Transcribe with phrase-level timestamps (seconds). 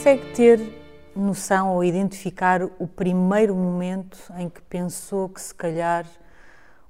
[0.00, 6.06] Consegue ter noção ou identificar o primeiro momento em que pensou que se calhar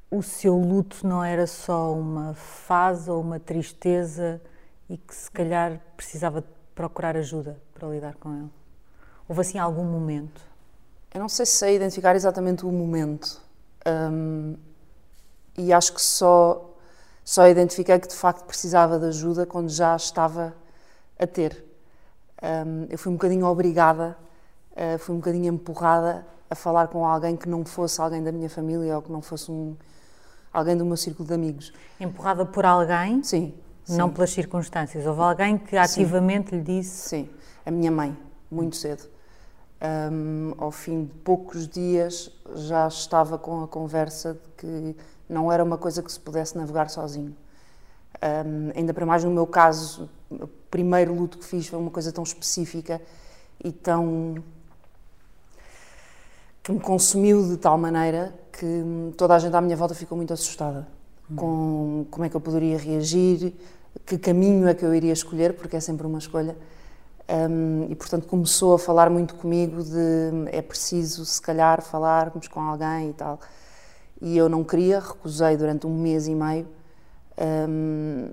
[0.09, 4.41] o seu luto não era só uma fase ou uma tristeza
[4.89, 8.51] e que se calhar precisava procurar ajuda para lidar com ele?
[9.29, 10.41] Houve assim algum momento?
[11.13, 13.43] Eu não sei se sei identificar exatamente o momento.
[13.85, 14.55] Um,
[15.59, 16.77] e acho que só,
[17.25, 20.55] só identifiquei que de facto precisava de ajuda quando já estava
[21.19, 21.70] a ter.
[22.43, 24.17] Um, eu fui um bocadinho obrigada,
[24.73, 28.48] uh, fui um bocadinho empurrada a falar com alguém que não fosse alguém da minha
[28.48, 29.77] família ou que não fosse um,
[30.53, 31.73] alguém do meu círculo de amigos.
[31.98, 33.23] Empurrada por alguém?
[33.23, 33.55] Sim.
[33.89, 34.15] Não sim.
[34.15, 35.07] pelas circunstâncias.
[35.07, 36.57] Houve alguém que ativamente sim.
[36.57, 37.09] lhe disse?
[37.09, 37.31] Sim,
[37.65, 38.17] a minha mãe,
[38.51, 39.09] muito cedo.
[40.12, 44.97] Um, ao fim de poucos dias já estava com a conversa de que
[45.29, 47.34] não era uma coisa que se pudesse navegar sozinho.
[48.22, 52.12] Um, ainda para mais no meu caso, o primeiro luto que fiz foi uma coisa
[52.12, 53.00] tão específica
[53.62, 54.36] e tão.
[56.62, 58.84] que me consumiu de tal maneira que
[59.17, 60.86] toda a gente à minha volta ficou muito assustada
[61.30, 61.36] hum.
[61.36, 63.55] com como é que eu poderia reagir,
[64.05, 66.56] que caminho é que eu iria escolher, porque é sempre uma escolha.
[67.30, 72.61] Um, e portanto começou a falar muito comigo de é preciso se calhar falarmos com
[72.61, 73.39] alguém e tal
[74.20, 76.67] e eu não queria recusei durante um mês e meio
[77.41, 78.28] um,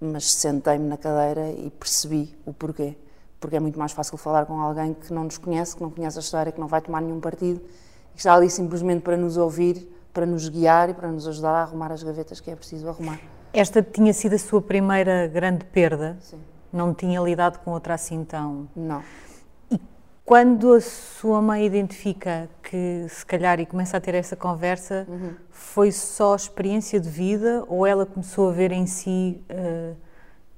[0.00, 2.96] mas sentei-me na cadeira e percebi o porquê
[3.38, 6.18] porque é muito mais fácil falar com alguém que não nos conhece que não conhece
[6.18, 7.60] a história que não vai tomar nenhum partido
[8.12, 11.62] que está ali simplesmente para nos ouvir para nos guiar e para nos ajudar a
[11.62, 13.20] arrumar as gavetas que é preciso arrumar
[13.52, 16.38] esta tinha sido a sua primeira grande perda Sim
[16.72, 18.68] não tinha lidado com outra assim tão.
[18.74, 19.02] Não.
[20.30, 25.34] Quando a sua mãe identifica que se calhar e começa a ter essa conversa, uhum.
[25.50, 29.96] foi só experiência de vida ou ela começou a ver em si uh,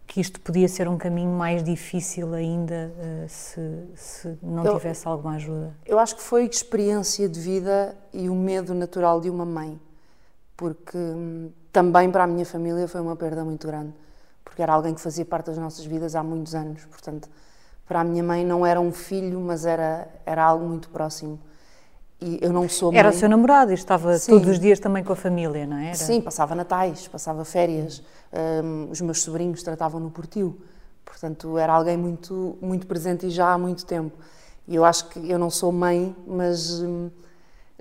[0.06, 3.60] que isto podia ser um caminho mais difícil ainda uh, se,
[3.94, 5.74] se, não eu, tivesse alguma ajuda?
[5.86, 9.80] Eu acho que foi experiência de vida e o medo natural de uma mãe,
[10.54, 13.94] porque hum, também para a minha família foi uma perda muito grande
[14.44, 16.84] porque era alguém que fazia parte das nossas vidas há muitos anos.
[16.84, 17.26] Portanto,
[17.86, 21.38] para a minha mãe não era um filho, mas era, era algo muito próximo.
[22.20, 23.00] E eu não sou mãe.
[23.00, 24.32] Era o seu namorado e estava Sim.
[24.32, 25.86] todos os dias também com a família, não é?
[25.86, 25.94] era?
[25.96, 28.02] Sim, passava natais, passava férias.
[28.32, 30.56] Um, os meus sobrinhos tratavam-no por tio.
[31.04, 34.16] Portanto, era alguém muito, muito presente e já há muito tempo.
[34.68, 37.10] E eu acho que eu não sou mãe, mas hum,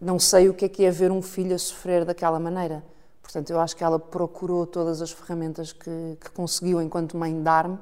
[0.02, 2.84] não sei o que é que é ver um filho a sofrer daquela maneira.
[3.22, 7.78] Portanto, eu acho que ela procurou todas as ferramentas que, que conseguiu enquanto mãe dar-me,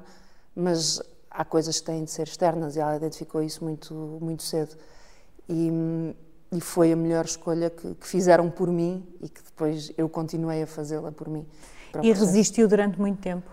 [0.54, 4.76] mas há coisas que têm de ser externas e ela identificou isso muito, muito cedo.
[5.48, 5.70] E,
[6.52, 10.62] e foi a melhor escolha que, que, fizeram por mim e que depois eu continuei
[10.62, 11.46] a fazê-la por mim.
[12.02, 13.50] E resistiu durante muito tempo?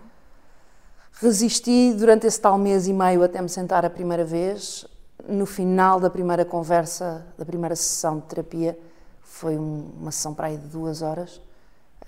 [1.20, 4.86] Resisti durante esse tal mês e meio até me sentar a primeira vez.
[5.28, 8.78] No final da primeira conversa, da primeira sessão de terapia,
[9.20, 11.40] foi um, uma sessão para aí de duas horas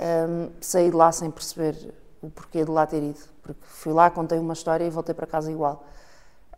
[0.01, 4.11] um, saí de lá sem perceber o porquê de lá ter ido, porque fui lá,
[4.11, 5.85] contei uma história e voltei para casa igual.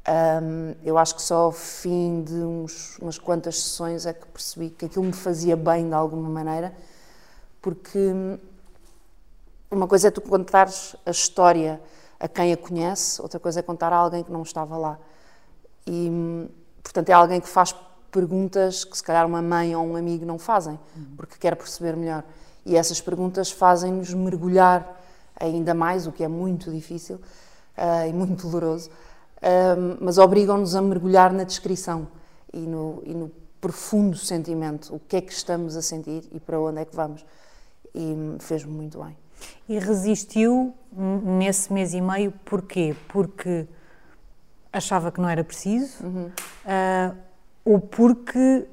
[0.08, 4.70] Um, eu acho que só ao fim de uns, umas quantas sessões é que percebi
[4.70, 6.74] que aquilo me fazia bem de alguma maneira,
[7.60, 8.12] porque
[9.70, 11.80] uma coisa é tu contares a história
[12.18, 14.98] a quem a conhece, outra coisa é contar a alguém que não estava lá.
[15.86, 16.48] E,
[16.82, 17.74] portanto, é alguém que faz
[18.10, 20.78] perguntas que se calhar uma mãe ou um amigo não fazem,
[21.16, 22.22] porque quer perceber melhor.
[22.64, 25.01] E essas perguntas fazem-nos mergulhar
[25.46, 27.20] ainda mais, o que é muito difícil
[27.76, 32.08] uh, e muito doloroso, uh, mas obrigam-nos a mergulhar na descrição
[32.52, 33.30] e no, e no,
[33.60, 37.24] profundo sentimento, o que é que estamos a sentir e para onde é que vamos.
[37.94, 39.16] E fez-me muito bem.
[39.68, 42.96] E resistiu nesse mês e meio porquê?
[43.06, 43.68] Porque
[44.72, 46.26] achava que não era preciso uhum.
[46.26, 47.16] uh,
[47.64, 48.66] ou porque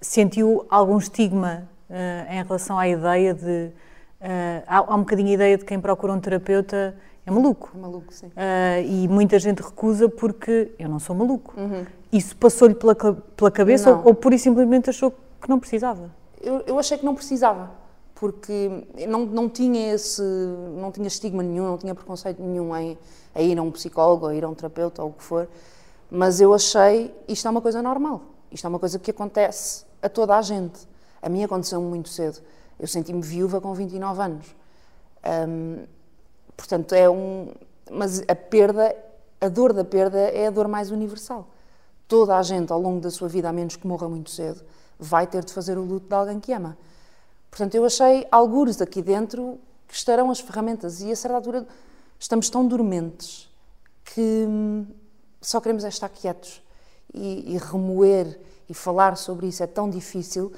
[0.00, 1.68] sentiu algum estigma
[2.28, 3.70] em relação à ideia de.
[4.24, 7.70] Uh, há, há, um bocadinho a ideia de quem procura um terapeuta é maluco.
[7.74, 8.28] É maluco, sim.
[8.28, 11.52] Uh, e muita gente recusa porque eu não sou maluco.
[11.60, 11.84] Uhum.
[12.10, 15.12] Isso passou-lhe pela, pela cabeça ou, ou pura e simplesmente achou
[15.42, 16.10] que não precisava?
[16.40, 17.70] Eu, eu achei que não precisava,
[18.14, 22.96] porque não, não tinha esse, não tinha estigma nenhum, não tinha preconceito nenhum em,
[23.36, 25.46] em ir a um psicólogo, ou ir a um terapeuta ou o que for,
[26.10, 30.08] mas eu achei isto é uma coisa normal, isto é uma coisa que acontece a
[30.08, 30.86] toda a gente.
[31.20, 32.38] A mim aconteceu muito cedo.
[32.78, 34.56] Eu senti-me viúva com 29 anos.
[35.48, 35.84] Um,
[36.56, 37.52] portanto, é um.
[37.90, 38.94] Mas a perda,
[39.40, 41.48] a dor da perda é a dor mais universal.
[42.08, 44.62] Toda a gente, ao longo da sua vida, a menos que morra muito cedo,
[44.98, 46.76] vai ter de fazer o luto de alguém que ama.
[47.50, 51.66] Portanto, eu achei algures aqui dentro que estarão as ferramentas e a certa altura
[52.18, 53.48] estamos tão dormentes
[54.04, 54.86] que hum,
[55.40, 56.62] só queremos é estar quietos
[57.12, 58.38] e, e remoer
[58.68, 60.52] e falar sobre isso é tão difícil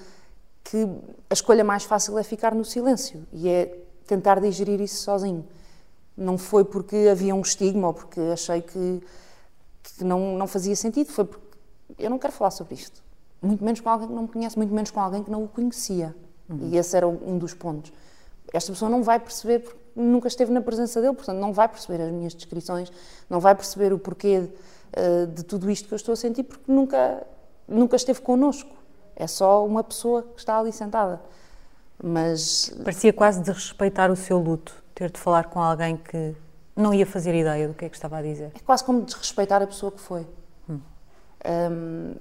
[0.71, 0.89] que
[1.31, 5.47] a escolha mais fácil é ficar no silêncio e é tentar digerir isso sozinho.
[6.17, 9.03] Não foi porque havia um estigma ou porque achei que,
[9.83, 11.47] que não, não fazia sentido, foi porque
[11.99, 13.03] eu não quero falar sobre isto.
[13.41, 15.49] Muito menos com alguém que não me conhece, muito menos com alguém que não o
[15.49, 16.15] conhecia.
[16.49, 16.71] Uhum.
[16.71, 17.93] E esse era um dos pontos.
[18.53, 22.03] Esta pessoa não vai perceber porque nunca esteve na presença dele, portanto não vai perceber
[22.03, 22.91] as minhas descrições,
[23.29, 24.39] não vai perceber o porquê
[24.97, 27.27] uh, de tudo isto que eu estou a sentir porque nunca,
[27.69, 28.75] nunca esteve connosco.
[29.17, 31.19] É só uma pessoa que está ali sentada.
[32.03, 32.71] Mas.
[32.85, 36.35] Parecia quase desrespeitar o seu luto, ter de falar com alguém que
[36.77, 38.53] não ia fazer ideia do que é que estava a dizer.
[38.55, 40.27] É quase como desrespeitar a pessoa que foi.
[40.69, 40.81] Hum.
[41.73, 42.15] Um,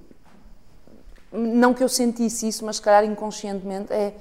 [1.58, 4.16] não que eu sentisse isso, mas se calhar inconscientemente é.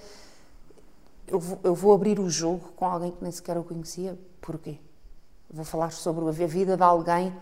[1.28, 4.20] Eu vou, eu vou abrir o jogo com alguém que nem sequer eu conhecia.
[4.42, 4.78] Porquê?
[5.50, 7.34] Vou falar sobre a vida de alguém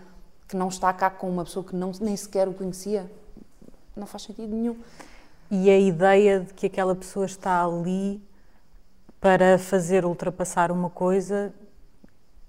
[0.48, 3.10] que não está cá com uma pessoa que não, nem sequer o conhecia.
[3.94, 4.78] Não faz sentido nenhum
[5.50, 8.22] e a ideia de que aquela pessoa está ali
[9.20, 11.52] para fazer ultrapassar uma coisa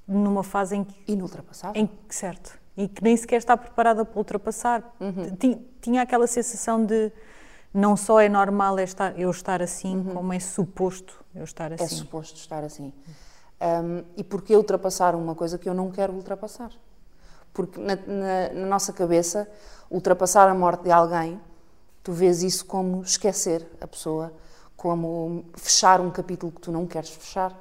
[0.08, 1.12] numa fase em que.
[1.12, 1.82] Inultrapassável.
[1.82, 2.60] Em que, certo.
[2.78, 4.96] E que nem sequer está preparada para ultrapassar.
[5.00, 5.36] Uhum.
[5.36, 7.12] Tinha, tinha aquela sensação de
[7.74, 10.14] não só é normal estar, eu estar assim, uhum.
[10.14, 11.84] como é suposto eu estar é assim.
[11.84, 12.94] É suposto estar assim.
[13.62, 16.72] Um, e porquê ultrapassar uma coisa que eu não quero ultrapassar?
[17.54, 19.48] Porque na, na, na nossa cabeça,
[19.90, 21.40] ultrapassar a morte de alguém
[22.06, 24.32] tu vês isso como esquecer a pessoa,
[24.78, 27.52] como fechar um capítulo que tu não queres fechar,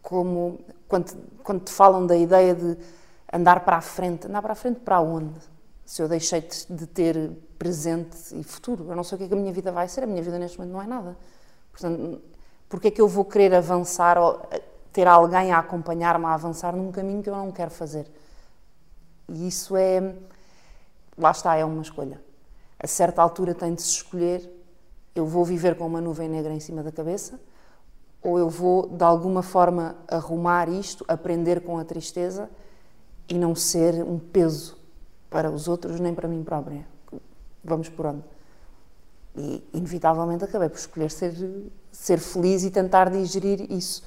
[0.00, 1.12] como quando,
[1.42, 2.78] quando te falam da ideia de
[3.32, 5.40] andar para a frente, andar para a frente para onde?
[5.84, 9.34] Se eu deixei de ter presente e futuro, eu não sei o que é que
[9.34, 11.16] a minha vida vai ser, a minha vida neste momento não é nada.
[11.72, 12.22] Portanto,
[12.68, 14.40] porque é que eu vou querer avançar ou
[14.92, 18.06] ter alguém a acompanhar-me a avançar num caminho que eu não quero fazer?
[19.28, 20.14] E isso é,
[21.18, 22.20] lá está, é uma escolha
[22.78, 24.50] a certa altura tem de se escolher:
[25.14, 27.40] eu vou viver com uma nuvem negra em cima da cabeça,
[28.22, 32.48] ou eu vou de alguma forma arrumar isto, aprender com a tristeza
[33.28, 34.76] e não ser um peso
[35.30, 36.86] para os outros nem para mim própria.
[37.64, 38.24] Vamos por onde?
[39.36, 41.34] E inevitavelmente acabei por escolher ser,
[41.90, 44.04] ser feliz e tentar digerir isso.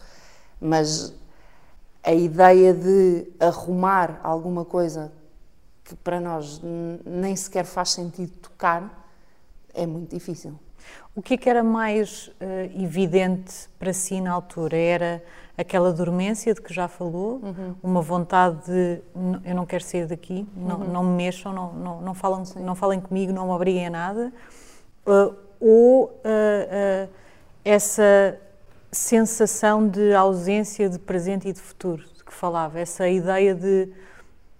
[0.61, 1.13] Mas
[2.03, 5.11] a ideia de arrumar alguma coisa
[5.85, 6.61] que para nós
[7.05, 9.07] nem sequer faz sentido tocar,
[9.73, 10.59] é muito difícil.
[11.15, 14.75] O que é que era mais uh, evidente para si na altura?
[14.75, 15.23] Era
[15.57, 17.75] aquela dormência de que já falou, uhum.
[17.81, 19.01] uma vontade de
[19.45, 20.67] eu não quero sair daqui, uhum.
[20.67, 23.89] não, não, me mexam, não, não, não, falam, não falem comigo, não me obriguem a
[23.89, 24.33] nada,
[25.07, 27.09] uh, ou uh,
[27.63, 28.37] essa
[28.91, 33.89] sensação de ausência de presente e de futuro de que falava, essa ideia de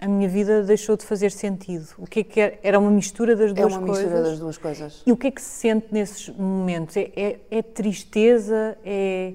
[0.05, 1.87] a minha vida deixou de fazer sentido.
[1.97, 2.59] O que é que era?
[2.61, 3.73] Era uma mistura das duas coisas?
[3.73, 4.03] É uma coisas.
[4.05, 5.03] mistura das duas coisas.
[5.03, 6.95] E o que é que se sente nesses momentos?
[6.95, 8.77] É, é, é tristeza?
[8.85, 9.33] É,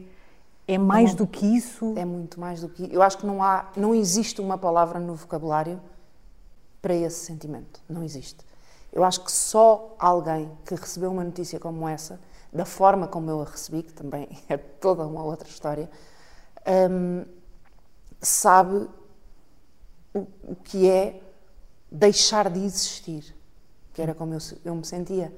[0.69, 1.95] é mais do que isso?
[1.97, 5.17] É muito mais do que Eu acho que não há, não existe uma palavra no
[5.17, 5.81] vocabulário
[6.81, 7.81] para esse sentimento.
[7.89, 8.45] Não existe.
[8.93, 12.21] Eu acho que só alguém que recebeu uma notícia como essa,
[12.53, 15.91] da forma como eu a recebi, que também é toda uma outra história,
[16.89, 17.25] hum,
[18.21, 18.89] sabe
[20.15, 21.21] o, o que é
[21.91, 23.35] deixar de existir,
[23.93, 25.33] que era como eu, eu me sentia.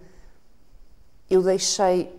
[1.30, 2.14] Eu deixei,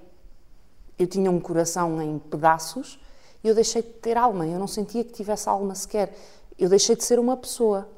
[0.98, 3.00] eu tinha um coração em pedaços
[3.44, 6.16] e eu deixei de ter alma, eu não sentia que tivesse alma sequer.
[6.58, 7.90] Eu deixei de ser uma pessoa.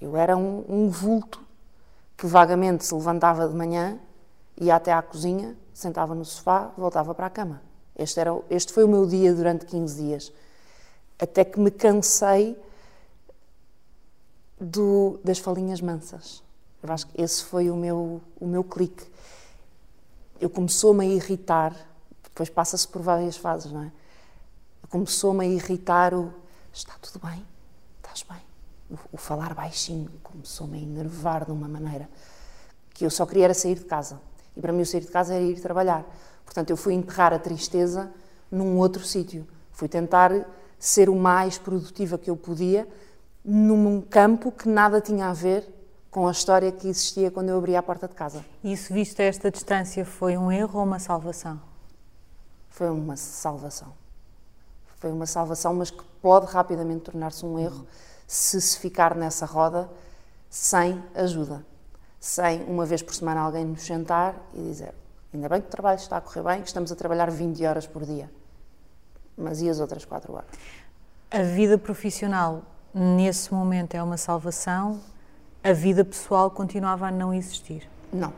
[0.00, 1.40] Eu era um, um vulto
[2.16, 3.98] que vagamente se levantava de manhã,
[4.60, 7.62] ia até à cozinha, sentava no sofá, voltava para a cama.
[7.96, 10.32] Este, era, este foi o meu dia durante 15 dias.
[11.18, 12.56] Até que me cansei
[14.60, 16.42] do, das falinhas mansas.
[16.82, 19.06] Eu acho que esse foi o meu, o meu clique.
[20.40, 21.74] Eu começou-me a irritar,
[22.22, 23.92] depois passa-se por várias fases, não é?
[24.88, 26.32] Começou-me a irritar o
[26.72, 27.44] está tudo bem,
[27.98, 28.40] estás bem.
[28.90, 32.08] O, o falar baixinho começou-me a enervar de uma maneira
[32.94, 34.20] que eu só queria era sair de casa.
[34.56, 36.04] E para mim o sair de casa era ir trabalhar.
[36.44, 38.12] Portanto, eu fui enterrar a tristeza
[38.50, 39.46] num outro sítio.
[39.72, 40.32] Fui tentar
[40.78, 42.88] ser o mais produtiva que eu podia
[43.44, 45.66] num campo que nada tinha a ver
[46.10, 48.44] com a história que existia quando eu abri a porta de casa.
[48.62, 51.60] E isso, visto a esta distância, foi um erro ou uma salvação?
[52.68, 53.92] Foi uma salvação.
[54.96, 57.86] Foi uma salvação, mas que pode rapidamente tornar-se um erro
[58.26, 59.90] se se ficar nessa roda
[60.48, 61.64] sem ajuda.
[62.18, 64.94] Sem, uma vez por semana, alguém nos sentar e dizer:
[65.32, 67.86] Ainda bem que o trabalho está a correr bem, que estamos a trabalhar 20 horas
[67.86, 68.30] por dia.
[69.36, 70.50] Mas e as outras 4 horas?
[71.30, 72.62] A vida profissional
[72.94, 75.00] nesse momento é uma salvação
[75.62, 77.88] a vida pessoal continuava a não existir.
[78.12, 78.32] Não.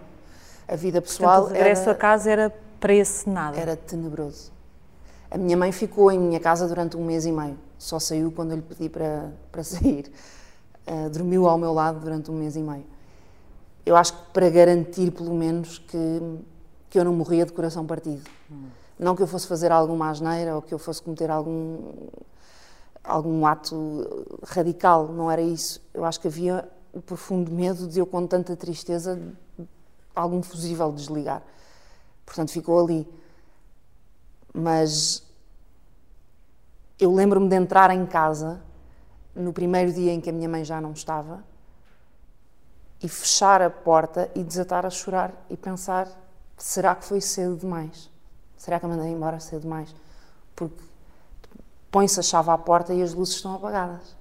[0.67, 3.57] A vida pessoal Portanto, o regresso era, a casa era para esse nada.
[3.57, 4.51] era tenebroso.
[5.31, 7.57] A minha mãe ficou em minha casa durante um mês e meio.
[7.79, 10.11] Só saiu quando eu lhe pedi para, para sair.
[10.87, 12.85] Uh, dormiu ao meu lado durante um mês e meio.
[13.87, 16.39] Eu acho que para garantir, pelo menos, que,
[16.91, 18.23] que eu não morria de coração partido.
[18.51, 18.67] Hum.
[18.99, 21.79] Não que eu fosse fazer alguma asneira ou que eu fosse cometer algum,
[23.03, 25.81] algum ato radical, não era isso.
[25.93, 29.21] Eu acho que havia o profundo medo de eu, com tanta tristeza,
[30.15, 31.43] algum fusível desligar.
[32.25, 33.09] Portanto, ficou ali.
[34.55, 35.23] Mas
[36.99, 38.63] eu lembro-me de entrar em casa
[39.35, 41.43] no primeiro dia em que a minha mãe já não estava
[43.03, 46.09] e fechar a porta e desatar a chorar e pensar:
[46.57, 48.11] será que foi cedo demais?
[48.57, 49.93] Será que a mandei embora cedo demais?
[50.55, 50.92] Porque
[51.93, 54.17] põe-se a chave à porta e as luzes estão apagadas.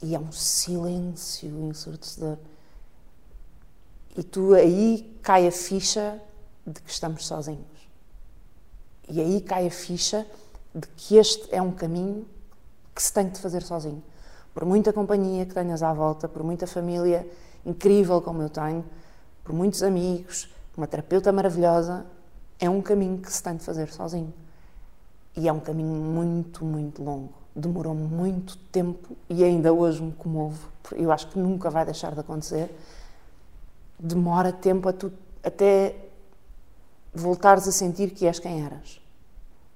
[0.00, 2.38] E é um silêncio ensurdecedor.
[4.16, 6.22] E tu aí cai a ficha
[6.64, 7.66] de que estamos sozinhos.
[9.08, 10.24] E aí cai a ficha
[10.72, 12.26] de que este é um caminho
[12.94, 14.02] que se tem de fazer sozinho.
[14.54, 17.28] Por muita companhia que tenhas à volta, por muita família
[17.64, 18.84] incrível como eu tenho,
[19.42, 22.06] por muitos amigos, uma terapeuta maravilhosa,
[22.60, 24.32] é um caminho que se tem de fazer sozinho.
[25.36, 27.34] E é um caminho muito, muito longo.
[27.54, 30.68] Demorou muito tempo e ainda hoje me comovo.
[30.92, 32.70] Eu acho que nunca vai deixar de acontecer
[33.98, 35.12] demora tempo tu,
[35.42, 35.96] até
[37.14, 39.00] voltares a sentir que és quem eras.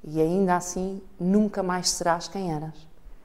[0.04, 2.74] E ainda assim nunca mais serás quem eras.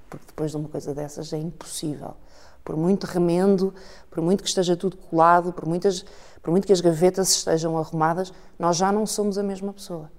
[0.09, 2.15] Porque depois de uma coisa dessas é impossível.
[2.63, 3.73] Por muito remendo,
[4.09, 6.03] por muito que esteja tudo colado, por, muitas,
[6.41, 10.11] por muito que as gavetas estejam arrumadas, nós já não somos a mesma pessoa.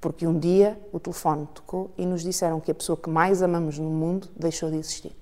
[0.00, 3.78] Porque um dia o telefone tocou e nos disseram que a pessoa que mais amamos
[3.78, 5.16] no mundo deixou de existir.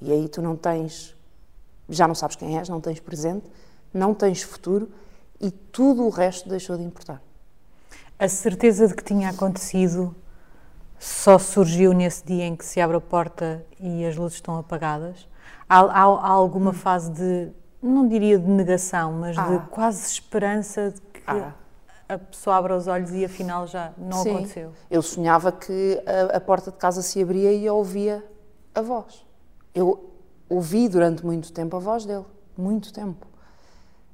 [0.00, 1.16] E aí tu não tens,
[1.88, 3.46] já não sabes quem és, não tens presente,
[3.92, 4.90] não tens futuro
[5.40, 7.22] e tudo o resto deixou de importar.
[8.18, 10.14] A certeza de que tinha acontecido
[10.98, 15.28] só surgiu nesse dia em que se abre a porta e as luzes estão apagadas?
[15.68, 19.46] Há, há, há alguma fase de, não diria de negação, mas ah.
[19.46, 21.54] de quase esperança de que ah.
[22.08, 24.36] A pessoa abra os olhos e afinal já não Sim.
[24.36, 24.72] aconteceu?
[24.90, 28.24] Eu sonhava que a, a porta de casa se abria e eu ouvia
[28.74, 29.26] a voz.
[29.74, 30.10] Eu
[30.48, 32.24] ouvi durante muito tempo a voz dele,
[32.56, 33.28] muito tempo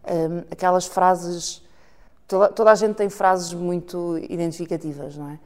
[0.04, 1.62] um, aquelas frases.
[2.26, 5.38] Toda, toda, a gente tem frases muito identificativas, não é?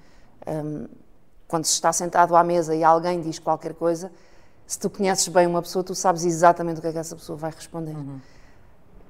[0.51, 0.87] Um,
[1.47, 4.13] quando se está sentado à mesa e alguém diz qualquer coisa,
[4.67, 7.37] se tu conheces bem uma pessoa, tu sabes exatamente o que é que essa pessoa
[7.37, 7.97] vai responder.
[7.97, 8.21] Uhum.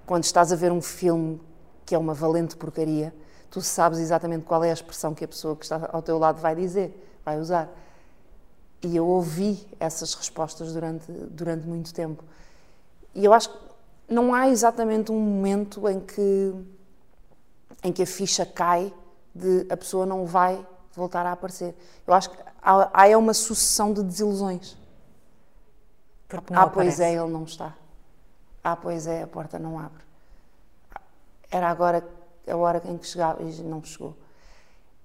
[0.07, 1.41] Quando estás a ver um filme
[1.85, 3.13] que é uma valente porcaria,
[3.51, 6.41] tu sabes exatamente qual é a expressão que a pessoa que está ao teu lado
[6.41, 7.69] vai dizer, vai usar.
[8.83, 12.23] E eu ouvi essas respostas durante, durante muito tempo.
[13.15, 13.59] E eu acho que
[14.09, 16.55] não há exatamente um momento em que,
[17.83, 18.93] em que a ficha cai
[19.35, 20.65] de a pessoa não vai
[20.95, 21.75] voltar a aparecer.
[22.07, 24.77] Eu acho que há, há é uma sucessão de desilusões.
[26.29, 26.97] Porque não ah, aparece.
[26.97, 27.75] pois é, ele não está.
[28.63, 30.03] Ah, pois é, a porta não abre.
[31.51, 32.05] Era agora
[32.51, 34.17] a hora em que chegava e não chegou.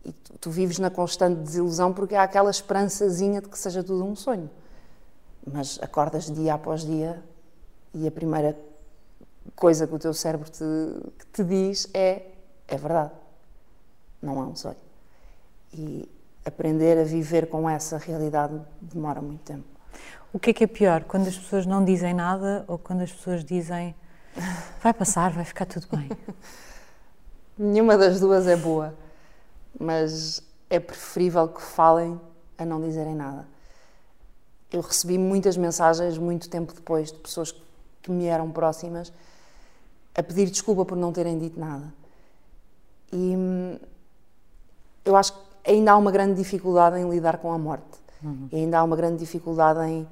[0.04, 4.04] E tu, tu vives na constante desilusão porque há aquela esperançazinha de que seja tudo
[4.06, 4.50] um sonho.
[5.46, 7.24] Mas acordas dia após dia
[7.94, 8.58] e a primeira
[9.56, 10.64] coisa que o teu cérebro te,
[11.20, 12.34] que te diz é
[12.68, 13.12] é verdade,
[14.22, 14.76] não é um sonho.
[15.74, 16.10] E
[16.46, 19.66] aprender a viver com essa realidade demora muito tempo.
[20.32, 23.12] O que é que é pior, quando as pessoas não dizem nada ou quando as
[23.12, 23.96] pessoas dizem
[24.82, 26.10] vai passar, vai ficar tudo bem?
[27.58, 28.94] Nenhuma das duas é boa,
[29.80, 32.20] mas é preferível que falem
[32.58, 33.48] a não dizerem nada.
[34.72, 37.54] Eu recebi muitas mensagens muito tempo depois de pessoas
[38.02, 39.14] que me eram próximas
[40.16, 41.94] a pedir desculpa por não terem dito nada.
[43.12, 43.78] E hum,
[45.06, 48.02] eu acho que ainda há uma grande dificuldade em lidar com a morte.
[48.24, 48.50] Uhum.
[48.52, 50.08] E ainda há uma grande dificuldade em,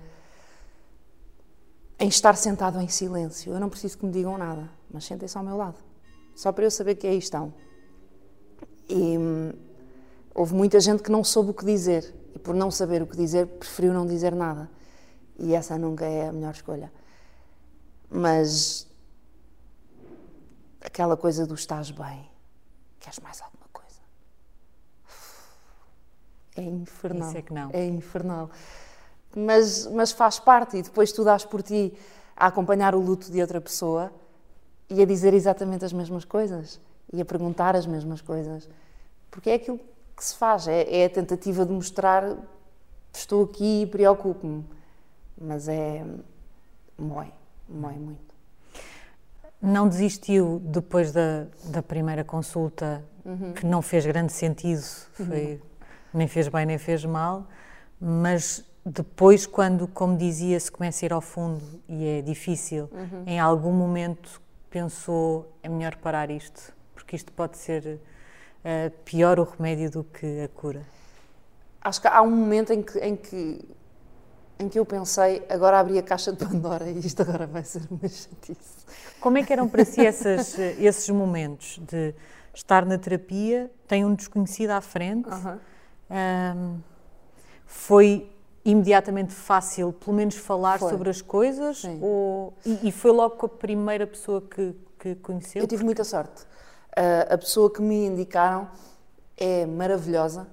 [2.00, 3.54] em estar sentado em silêncio.
[3.54, 5.78] Eu não preciso que me digam nada, mas sentem-se ao meu lado.
[6.42, 7.54] Só para eu saber que aí estão.
[8.90, 9.54] E hum,
[10.34, 12.16] houve muita gente que não soube o que dizer.
[12.34, 14.68] E por não saber o que dizer, preferiu não dizer nada.
[15.38, 16.92] E essa nunca é a melhor escolha.
[18.10, 18.88] Mas
[20.84, 22.28] aquela coisa do estás bem,
[23.00, 24.02] queres mais alguma coisa?
[26.56, 27.30] É infernal.
[27.30, 27.70] Isso é que não.
[27.72, 28.50] É infernal.
[29.36, 31.94] Mas, mas faz parte e depois tu dás por ti
[32.36, 34.12] a acompanhar o luto de outra pessoa
[34.92, 36.80] e a dizer exatamente as mesmas coisas
[37.12, 38.70] e a perguntar as mesmas coisas.
[39.30, 39.80] Porque é aquilo
[40.16, 42.38] que se faz, é, é a tentativa de mostrar
[43.14, 44.66] estou aqui e preocupo-me.
[45.40, 46.06] Mas é
[46.98, 47.32] mói,
[47.68, 48.32] mói muito.
[49.62, 53.54] Não desistiu depois da, da primeira consulta, uhum.
[53.54, 54.84] que não fez grande sentido,
[55.14, 55.60] foi, uhum.
[56.14, 57.48] nem fez bem nem fez mal,
[58.00, 63.24] mas depois, quando, como dizia, se começa a ir ao fundo e é difícil, uhum.
[63.28, 64.42] em algum momento
[64.72, 68.00] pensou é melhor parar isto, porque isto pode ser
[68.64, 70.82] uh, pior o remédio do que a cura?
[71.82, 73.60] Acho que há um momento em que, em que,
[74.58, 77.82] em que eu pensei, agora abri a caixa de Pandora e isto agora vai ser
[77.92, 78.86] uma chatice.
[79.20, 82.16] Como é que eram para si essas, esses momentos de
[82.54, 85.60] estar na terapia, tem um desconhecido à frente, uhum.
[86.56, 86.80] um,
[87.66, 88.32] foi
[88.64, 90.90] imediatamente fácil, pelo menos, falar foi.
[90.90, 91.84] sobre as coisas?
[92.00, 95.62] Ou, e, e, foi logo com a primeira pessoa que, que conheceu?
[95.62, 96.44] Eu tive muita sorte.
[96.44, 98.70] Uh, a pessoa que me indicaram
[99.38, 100.48] é maravilhosa,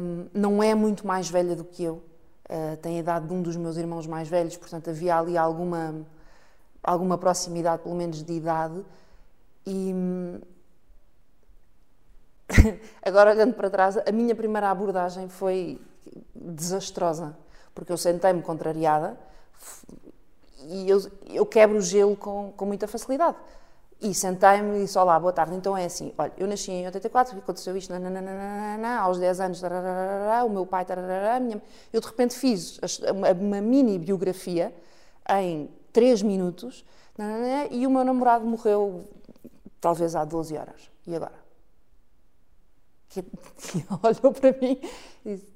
[0.00, 2.02] um, não é muito mais velha do que eu,
[2.50, 5.94] uh, tem a idade de um dos meus irmãos mais velhos, portanto havia ali alguma,
[6.82, 8.84] alguma proximidade, pelo menos de idade.
[9.66, 9.92] E
[13.02, 15.80] agora olhando para trás, a minha primeira abordagem foi
[16.34, 17.36] desastrosa,
[17.74, 19.18] porque eu sentei-me contrariada
[20.68, 20.98] e eu,
[21.28, 23.36] eu quebro o gelo com, com muita facilidade.
[24.00, 25.54] E sentei-me e disse: Olá, boa tarde.
[25.54, 30.44] Então é assim: olha, eu nasci em 84, aconteceu isto, nananana, aos 10 anos, tararara,
[30.44, 31.62] o meu pai, tararara, minha...
[31.92, 32.78] eu de repente fiz
[33.10, 34.74] uma, mini biografia
[35.30, 36.84] em 3 minutos
[37.16, 39.04] nananana, e o meu namorado morreu
[39.80, 40.90] talvez há 12 horas.
[41.06, 41.46] E agora?
[43.56, 44.78] Que olhou para mim
[45.24, 45.55] e disse: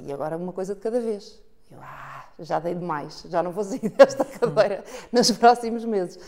[0.00, 1.40] e agora uma coisa de cada vez.
[1.70, 6.18] Eu, ah, já dei demais, já não vou sair desta cadeira nos próximos meses.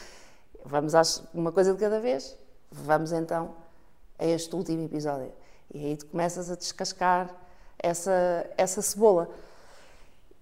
[0.64, 2.36] Vamos a uma coisa de cada vez.
[2.70, 3.54] Vamos então
[4.18, 5.32] a este último episódio.
[5.72, 7.30] E aí tu começas a descascar
[7.78, 9.28] essa, essa cebola.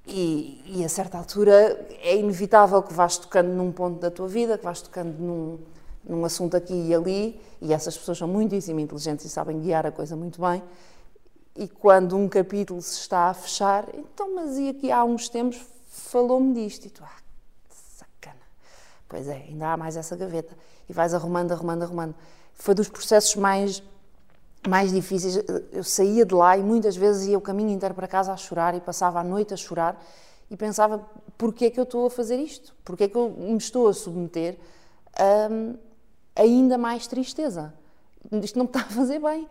[0.07, 4.59] E, e, a certa altura é inevitável que vás tocando num ponto da tua vida,
[4.59, 5.59] que vás tocando num,
[6.05, 9.90] num assunto aqui e ali, e essas pessoas são muitíssimo inteligentes e sabem guiar a
[9.90, 10.62] coisa muito bem.
[11.57, 15.64] E quando um capítulo se está a fechar, então, mas e aqui há uns tempos
[15.88, 16.87] falou-me disto.
[16.87, 17.17] E tu, ah,
[17.71, 18.43] sacana.
[19.09, 20.57] Pois é, ainda há mais essa gaveta.
[20.88, 22.14] E vais arrumando, arrumando, arrumando.
[22.55, 23.83] Foi dos processos mais,
[24.67, 25.37] mais difíceis.
[25.71, 28.75] Eu saía de lá e muitas vezes ia o caminho inteiro para casa a chorar
[28.75, 30.03] e passava a noite a chorar
[30.51, 31.07] e pensava:
[31.38, 32.75] porquê é que eu estou a fazer isto?
[32.85, 34.57] Porquê é que eu me estou a submeter
[35.17, 37.73] a ainda mais tristeza?
[38.43, 39.49] Isto não me está a fazer bem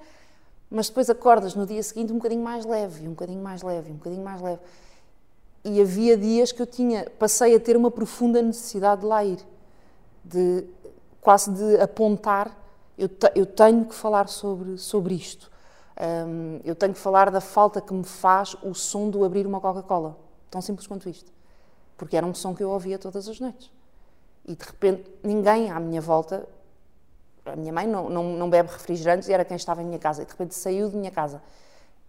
[0.73, 3.95] mas depois acordas no dia seguinte um bocadinho mais leve, um bocadinho mais leve, um
[3.95, 4.59] bocadinho mais leve.
[5.63, 9.37] E havia dias que eu tinha, passei a ter uma profunda necessidade de lá ir,
[10.25, 10.65] de
[11.21, 12.57] quase de apontar,
[12.97, 15.51] eu, te, eu tenho que falar sobre, sobre isto.
[16.27, 19.61] Um, eu tenho que falar da falta que me faz o som do abrir uma
[19.61, 20.17] Coca-Cola.
[20.49, 21.31] Tão simples quanto isto.
[21.95, 23.71] Porque era um som que eu ouvia todas as noites.
[24.43, 26.47] E de repente ninguém à minha volta
[27.45, 30.21] a minha mãe não, não, não bebe refrigerantes e era quem estava em minha casa.
[30.21, 31.41] E de repente saiu de minha casa.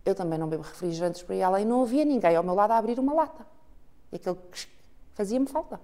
[0.05, 1.65] Eu também não bebo refrigerantes para ir além.
[1.65, 3.47] Não havia ninguém ao meu lado a abrir uma lata.
[4.13, 4.39] E aquilo
[5.15, 5.81] fazia-me falta.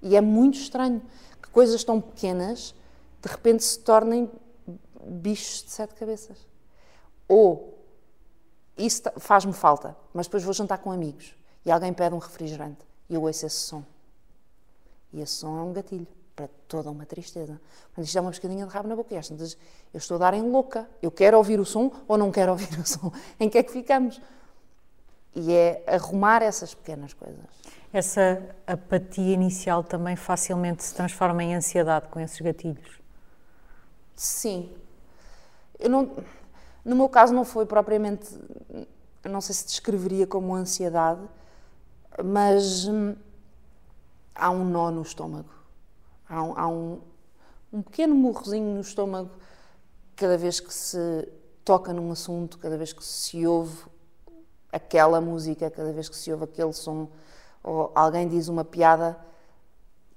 [0.00, 1.02] E é muito estranho
[1.42, 2.74] que coisas tão pequenas
[3.20, 4.30] de repente se tornem
[5.04, 6.38] bichos de sete cabeças.
[7.28, 7.78] Ou
[8.78, 11.34] isso faz-me falta, mas depois vou jantar com amigos
[11.66, 13.84] e alguém pede um refrigerante e eu ouço esse som.
[15.12, 16.06] E esse som é um gatilho
[16.40, 17.60] para toda uma tristeza.
[17.88, 19.14] Portanto, isto é uma pescadinha de rabo na boca.
[19.14, 19.46] Então,
[19.92, 20.88] eu estou a dar em louca.
[21.02, 23.12] Eu quero ouvir o som ou não quero ouvir o som?
[23.38, 24.20] Em que é que ficamos?
[25.34, 27.44] E é arrumar essas pequenas coisas.
[27.92, 33.00] Essa apatia inicial também facilmente se transforma em ansiedade com esses gatilhos?
[34.16, 34.72] Sim.
[35.78, 36.10] Eu não,
[36.84, 38.26] no meu caso não foi propriamente,
[39.24, 41.20] não sei se descreveria como ansiedade,
[42.24, 43.14] mas hum,
[44.34, 45.59] há um nó no estômago
[46.30, 47.00] Há, um, há um,
[47.72, 49.30] um pequeno murrozinho no estômago
[50.14, 51.28] cada vez que se
[51.64, 53.84] toca num assunto, cada vez que se ouve
[54.72, 57.08] aquela música, cada vez que se ouve aquele som,
[57.64, 59.18] ou alguém diz uma piada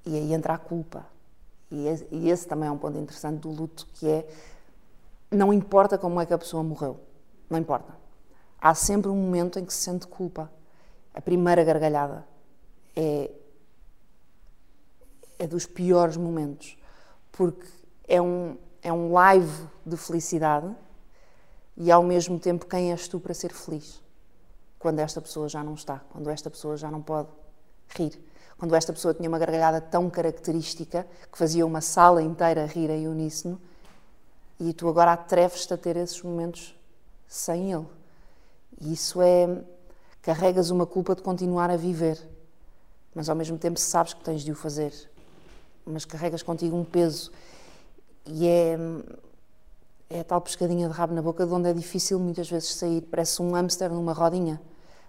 [0.06, 1.04] e aí entra a culpa.
[1.72, 4.28] E esse, também é um ponto interessante do luto, que é
[5.32, 7.00] não importa como é que a pessoa morreu,
[7.50, 7.98] não importa.
[8.62, 10.52] Há sempre um momento em que se sente culpa.
[11.12, 12.24] A primeira gargalhada
[12.96, 13.32] é
[15.44, 16.78] é dos piores momentos,
[17.30, 17.68] porque
[18.08, 20.74] é um, é um live de felicidade
[21.76, 24.02] e ao mesmo tempo quem és tu para ser feliz?
[24.80, 27.28] Quando esta pessoa já não está, quando esta pessoa já não pode
[27.90, 28.18] rir,
[28.58, 33.10] quando esta pessoa tinha uma gargalhada tão característica que fazia uma sala inteira rir em
[33.10, 33.60] uníssono
[34.58, 36.74] e tu agora atreves-te a ter esses momentos
[37.28, 37.88] sem ele.
[38.80, 39.62] E isso é.
[40.22, 42.32] carregas uma culpa de continuar a viver
[43.16, 44.92] mas ao mesmo tempo sabes que tens de o fazer.
[45.86, 47.32] Mas carregas contigo um peso
[48.26, 48.78] e é,
[50.10, 53.02] é a tal pescadinha de rabo na boca de onde é difícil muitas vezes sair.
[53.02, 54.62] Parece um hamster numa rodinha.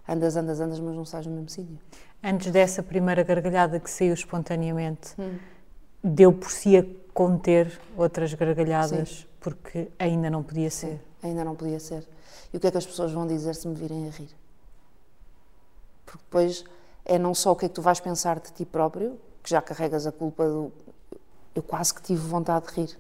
[0.09, 1.79] Andas, andas, andas, mas não sais no mesmo sítio.
[2.23, 5.39] Antes dessa primeira gargalhada que saiu espontaneamente, hum.
[6.03, 9.27] deu por si a conter outras gargalhadas Sim.
[9.41, 11.01] porque ainda não podia ser.
[11.21, 12.07] Sim, ainda não podia ser.
[12.53, 14.29] E o que é que as pessoas vão dizer se me virem a rir?
[16.05, 16.65] Porque depois
[17.05, 19.61] é não só o que é que tu vais pensar de ti próprio, que já
[19.61, 20.73] carregas a culpa do.
[21.55, 22.99] Eu quase que tive vontade de rir.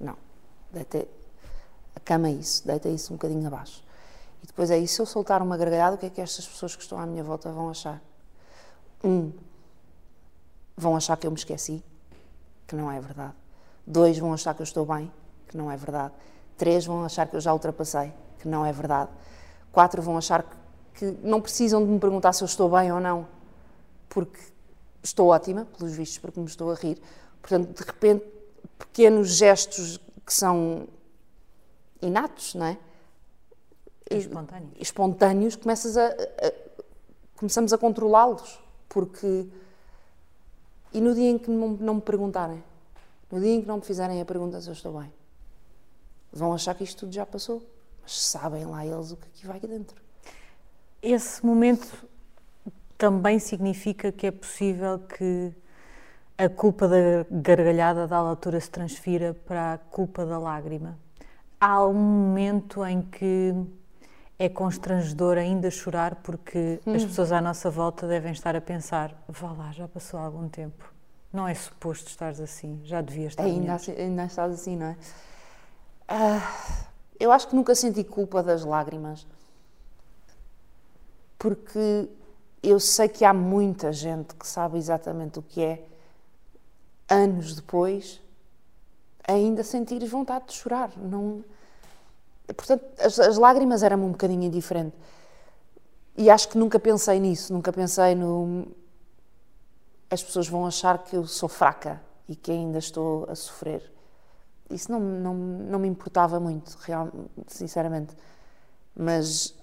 [0.00, 0.16] Não.
[0.72, 1.06] Deita
[1.98, 3.82] a cama é isso, deita isso um bocadinho abaixo.
[4.40, 6.76] E depois é isso, se eu soltar uma gargalhada, o que é que estas pessoas
[6.76, 8.00] que estão à minha volta vão achar?
[9.02, 9.32] Um,
[10.76, 11.82] vão achar que eu me esqueci,
[12.68, 13.34] que não é verdade.
[13.84, 15.10] Dois, vão achar que eu estou bem,
[15.48, 16.14] que não é verdade.
[16.56, 19.10] Três, vão achar que eu já ultrapassei, que não é verdade.
[19.72, 20.56] Quatro, vão achar que,
[20.94, 23.26] que não precisam de me perguntar se eu estou bem ou não,
[24.08, 24.38] porque
[25.02, 27.00] estou ótima, pelos vistos, porque me estou a rir.
[27.40, 28.24] Portanto, de repente,
[28.78, 30.88] pequenos gestos que são
[32.02, 32.78] inatos, não é?
[34.10, 34.72] Espontâneos.
[34.78, 36.68] Espontâneos, começas a, a
[37.38, 38.58] começamos a controlá-los,
[38.88, 39.46] porque
[40.92, 42.62] e no dia em que não, não me perguntarem,
[43.30, 45.12] no dia em que não me fizerem a pergunta se eu estou bem,
[46.32, 47.62] vão achar que isto tudo já passou,
[48.02, 50.00] mas sabem lá eles o que aqui vai aqui dentro.
[51.00, 51.86] Esse momento
[52.98, 55.54] também significa que é possível que
[56.36, 60.98] a culpa da gargalhada da altura se transfira para a culpa da lágrima.
[61.60, 63.54] Há um momento em que
[64.38, 66.94] é constrangedor ainda chorar porque hum.
[66.94, 70.92] as pessoas à nossa volta devem estar a pensar: vá lá, já passou algum tempo.
[71.32, 74.96] Não é suposto estares assim, já devias estar ainda, assim, ainda estás assim, não é?
[76.10, 76.86] Uh,
[77.20, 79.26] eu acho que nunca senti culpa das lágrimas
[81.38, 82.08] porque
[82.62, 85.84] eu sei que há muita gente que sabe exatamente o que é,
[87.08, 88.20] anos depois,
[89.26, 90.90] ainda sentir vontade de chorar.
[90.96, 91.44] Não
[92.54, 94.96] Portanto, as, as lágrimas eram um bocadinho indiferente.
[96.16, 98.66] E acho que nunca pensei nisso, nunca pensei no.
[100.10, 103.92] As pessoas vão achar que eu sou fraca e que ainda estou a sofrer.
[104.70, 107.10] Isso não, não, não me importava muito, real,
[107.46, 108.16] sinceramente.
[108.96, 109.54] Mas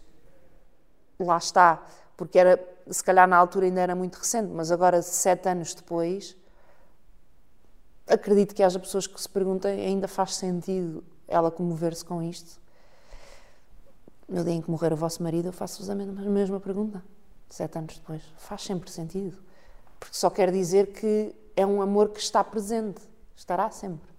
[1.20, 1.84] lá está,
[2.18, 6.36] porque era, se calhar na altura ainda era muito recente, mas agora, sete anos depois,
[8.08, 12.60] acredito que haja pessoas que se perguntem: ainda faz sentido ela comover-se com isto?
[14.28, 17.04] no dia em que morrer o vosso marido, eu faço-vos a mesma pergunta,
[17.50, 18.22] sete anos depois.
[18.38, 19.38] Faz sempre sentido.
[20.00, 23.02] Porque só quer dizer que é um amor que está presente,
[23.36, 24.10] estará sempre.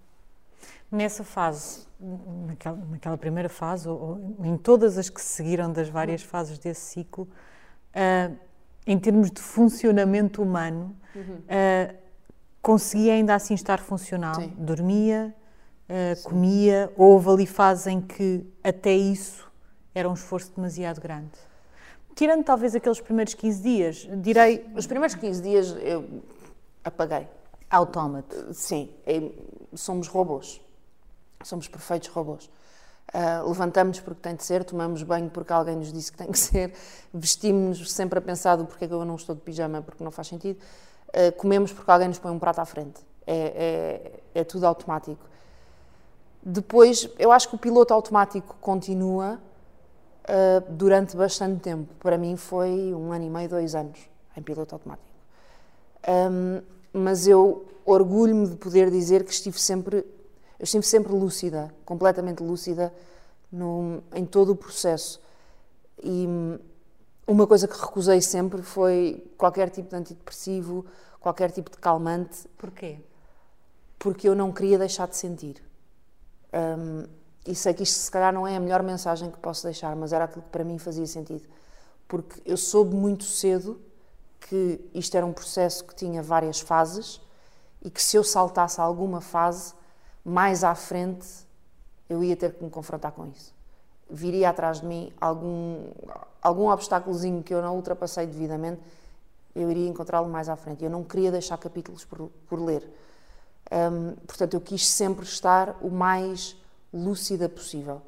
[0.89, 6.21] Nessa fase, naquela, naquela primeira fase, ou, ou, em todas as que seguiram das várias
[6.21, 6.29] uhum.
[6.29, 7.27] fases desse ciclo,
[7.95, 8.35] uh,
[8.85, 11.35] em termos de funcionamento humano, uhum.
[11.35, 11.95] uh,
[12.61, 14.35] conseguia ainda assim estar funcional.
[14.35, 14.53] Sim.
[14.57, 15.35] Dormia,
[15.89, 19.49] uh, comia, houve ali fases em que até isso
[19.93, 21.31] era um esforço demasiado grande.
[22.15, 24.65] Tirando talvez aqueles primeiros 15 dias, direi.
[24.75, 26.23] Os primeiros 15 dias eu
[26.83, 27.27] apaguei.
[27.69, 28.53] Autómato.
[28.53, 29.31] Sim, é,
[29.75, 30.61] somos robôs.
[31.43, 32.49] Somos perfeitos robôs.
[33.13, 36.37] Uh, levantamos porque tem de ser, tomamos banho porque alguém nos disse que tem que
[36.39, 36.73] ser,
[37.13, 40.27] vestimos-nos sempre a pensar do porquê que eu não estou de pijama porque não faz
[40.27, 40.59] sentido,
[41.09, 42.99] uh, comemos porque alguém nos põe um prato à frente.
[43.25, 45.25] É, é, é tudo automático.
[46.41, 49.37] Depois, eu acho que o piloto automático continua,
[50.27, 51.93] uh, durante bastante tempo.
[51.99, 53.97] Para mim foi um ano e meio, dois anos
[54.35, 55.07] em piloto automático.
[56.07, 56.61] Um,
[56.93, 60.05] mas eu orgulho-me de poder dizer que estive sempre,
[60.59, 62.93] eu estive sempre lúcida, completamente lúcida
[63.51, 65.21] no, em todo o processo.
[66.03, 66.27] E
[67.27, 70.85] uma coisa que recusei sempre foi qualquer tipo de antidepressivo,
[71.19, 72.47] qualquer tipo de calmante.
[72.57, 72.99] Porquê?
[73.99, 75.61] Porque eu não queria deixar de sentir.
[76.53, 77.05] Um,
[77.45, 80.11] e sei que isto se calhar não é a melhor mensagem que posso deixar, mas
[80.11, 81.47] era aquilo que para mim fazia sentido.
[82.07, 83.79] Porque eu soube muito cedo
[84.39, 87.21] que isto era um processo que tinha várias fases
[87.81, 89.73] e que se eu saltasse alguma fase,
[90.27, 91.25] mais à frente
[92.09, 93.55] eu ia ter que me confrontar com isso.
[94.09, 95.85] Viria atrás de mim algum,
[96.41, 98.81] algum obstáculozinho que eu não ultrapassei devidamente,
[99.55, 100.83] eu iria encontrá-lo mais à frente.
[100.83, 102.83] Eu não queria deixar capítulos por, por ler.
[103.71, 106.57] Um, portanto, eu quis sempre estar o mais
[106.93, 108.01] lúcida possível.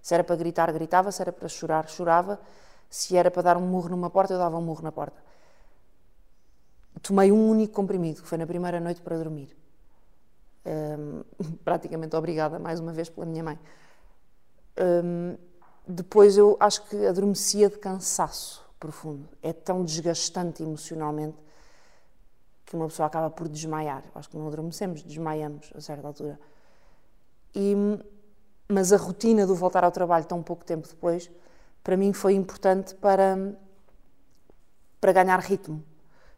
[0.00, 2.40] Se era para gritar, gritava, se era para chorar, chorava,
[2.88, 5.16] se era para dar um murro numa porta, eu dava um murro na porta.
[7.02, 9.55] Tomei um único comprimido, que foi na primeira noite para dormir.
[10.66, 11.22] Um,
[11.64, 13.58] praticamente obrigada, mais uma vez, pela minha mãe.
[14.78, 15.36] Um,
[15.86, 19.28] depois eu acho que adormecia de cansaço profundo.
[19.42, 21.36] É tão desgastante emocionalmente.
[22.64, 24.02] que uma pessoa acaba por desmaiar.
[24.12, 26.38] Acho que não adormecemos, desmaiamos a certa altura.
[27.54, 27.76] E,
[28.68, 31.30] mas a rotina do voltar ao trabalho tão pouco tempo depois,
[31.84, 33.56] para mim foi importante para,
[35.00, 35.80] para ganhar ritmo.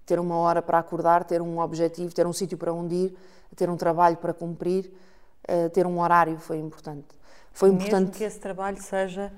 [0.09, 3.19] Ter uma hora para acordar, ter um objetivo, ter um sítio para onde ir,
[3.55, 4.91] ter um trabalho para cumprir,
[5.47, 7.09] uh, ter um horário foi importante.
[7.53, 9.31] Foi Mesmo importante que esse trabalho seja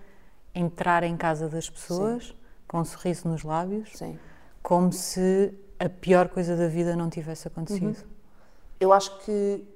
[0.55, 2.35] entrar em casa das pessoas Sim.
[2.69, 4.17] com um sorriso nos lábios, Sim.
[4.63, 7.99] como se a pior coisa da vida não tivesse acontecido.
[7.99, 8.11] Uhum.
[8.79, 9.67] Eu acho que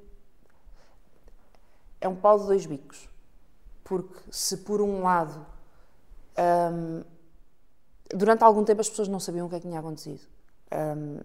[2.01, 3.09] é um pau de dois bicos.
[3.83, 5.45] Porque se por um lado,
[6.39, 7.03] hum,
[8.15, 10.21] durante algum tempo as pessoas não sabiam o que é que tinha acontecido.
[10.75, 11.21] Hum,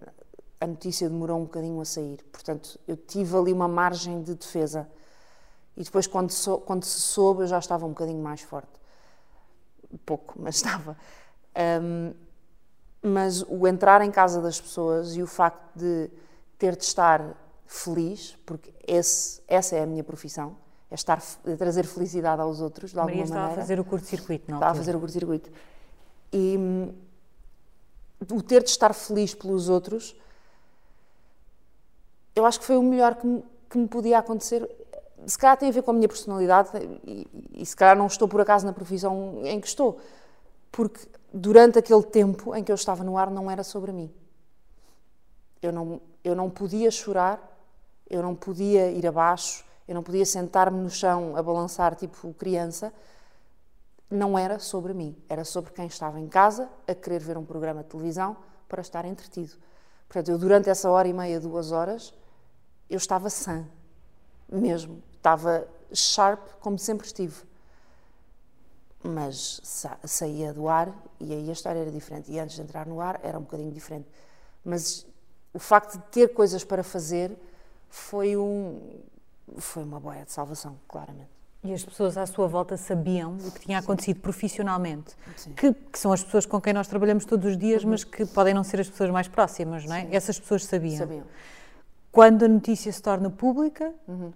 [0.61, 2.21] a notícia demorou um bocadinho a sair.
[2.31, 4.87] Portanto, eu tive ali uma margem de defesa.
[5.77, 6.33] E depois, quando,
[6.65, 8.71] quando se soube, eu já estava um bocadinho mais forte.
[10.05, 10.97] Pouco, mas estava.
[11.81, 12.13] Um,
[13.01, 16.09] mas o entrar em casa das pessoas e o facto de
[16.57, 17.33] ter de estar
[17.65, 20.57] feliz, porque esse, essa é a minha profissão,
[20.91, 23.51] é estar a trazer felicidade aos outros, de alguma Maria maneira.
[23.51, 24.57] estava a fazer o curto-circuito, não?
[24.57, 25.49] Estava a fazer o curto-circuito.
[26.33, 26.93] E hum,
[28.31, 30.15] o ter de estar feliz pelos outros,
[32.35, 34.69] eu acho que foi o melhor que me, que me podia acontecer.
[35.25, 36.69] Se calhar tem a ver com a minha personalidade
[37.03, 39.99] e, e se calhar não estou por acaso na profissão em que estou,
[40.71, 44.11] porque durante aquele tempo em que eu estava no ar não era sobre mim.
[45.61, 47.39] Eu não, eu não podia chorar,
[48.09, 52.93] eu não podia ir abaixo, eu não podia sentar-me no chão a balançar tipo criança.
[54.09, 57.83] Não era sobre mim, era sobre quem estava em casa a querer ver um programa
[57.83, 59.53] de televisão para estar entretido.
[60.07, 62.13] Portanto, eu durante essa hora e meia, duas horas,
[62.89, 63.67] eu estava sã,
[64.51, 65.03] mesmo.
[65.13, 67.49] Estava sharp como sempre estive
[69.03, 72.31] mas sa saía do ar e aí a história era diferente.
[72.31, 74.07] E antes de entrar no ar era um bocadinho diferente.
[74.63, 75.05] Mas
[75.53, 77.37] o facto de ter coisas para fazer
[77.87, 79.01] foi, um,
[79.57, 81.38] foi uma boia de salvação, claramente.
[81.63, 84.21] E as pessoas à sua volta sabiam o que tinha acontecido Sim.
[84.21, 85.13] profissionalmente,
[85.57, 87.89] que, que, são as pessoas com quem nós trabalhamos todos os dias, uhum.
[87.89, 90.03] mas que podem não ser as pessoas mais próximas, não é?
[90.03, 90.15] Sim.
[90.15, 90.97] Essas pessoas sabiam.
[90.97, 91.23] sabiam.
[92.11, 94.31] Quando a notícia se torna pública, uhum.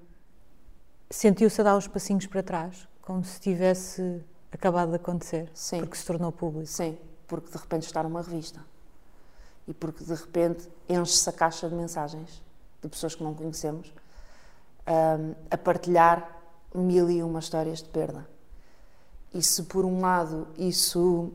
[1.09, 5.79] sentiu-se a dar uns passinhos para trás, como se tivesse acabado de acontecer, Sim.
[5.79, 6.67] porque se tornou público.
[6.67, 8.59] Sim, porque de repente está numa revista
[9.67, 12.41] e porque de repente enche-se a caixa de mensagens
[12.81, 13.93] de pessoas que não conhecemos
[14.88, 16.42] um, a partilhar
[16.73, 18.27] mil e uma histórias de perda.
[19.33, 21.31] E se por um lado isso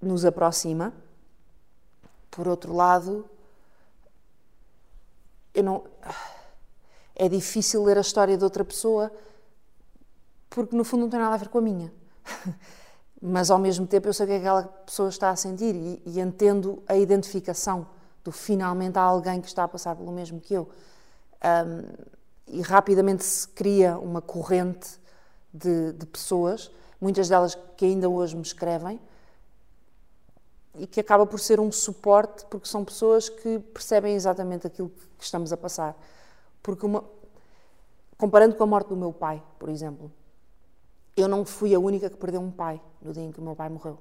[0.00, 0.92] nos aproxima,
[2.30, 3.28] por outro lado,
[5.52, 5.84] eu não
[7.16, 9.12] é difícil ler a história de outra pessoa
[10.50, 11.92] porque no fundo não tem nada a ver com a minha.
[13.22, 16.20] Mas ao mesmo tempo eu sei o que aquela pessoa está a sentir e, e,
[16.20, 17.86] entendo a identificação
[18.24, 20.68] do finalmente há alguém que está a passar pelo mesmo que eu.
[21.42, 22.19] Um,
[22.50, 25.00] e rapidamente se cria uma corrente
[25.52, 29.00] de, de, pessoas, muitas delas que ainda hoje me escrevem,
[30.74, 35.24] e que acaba por ser um suporte, porque são pessoas que percebem exatamente aquilo que
[35.24, 35.96] estamos a passar.
[36.62, 37.04] Porque, uma,
[38.16, 40.10] comparando com a morte do meu pai, por exemplo,
[41.16, 43.56] eu não fui a única que perdeu um pai no dia em que o meu
[43.56, 43.98] pai morreu.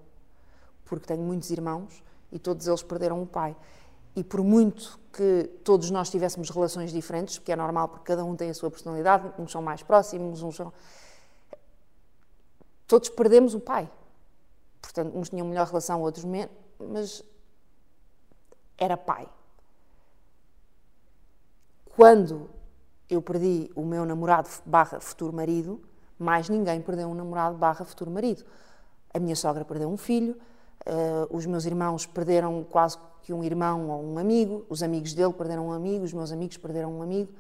[0.86, 3.56] Porque tenho muitos irmãos e todos eles perderam um pai.
[4.16, 8.36] E por muito que todos nós tivéssemos relações diferentes, porque é normal, porque cada um
[8.36, 10.74] tem a sua personalidade, uns são mais próximos, uns são.
[12.88, 13.90] Todos perdemos o pai.
[14.82, 17.24] Portanto, uns tinham melhor relação, outros menos, mas
[18.78, 19.28] era pai.
[21.96, 22.50] Quando
[23.10, 25.82] eu perdi o meu namorado barra futuro marido,
[26.18, 28.46] mais ninguém perdeu um namorado barra futuro marido.
[29.14, 30.40] A minha sogra perdeu um filho,
[30.88, 35.34] uh, os meus irmãos perderam quase que um irmão ou um amigo, os amigos dele
[35.34, 37.32] perderam um amigo, os meus amigos perderam um amigo,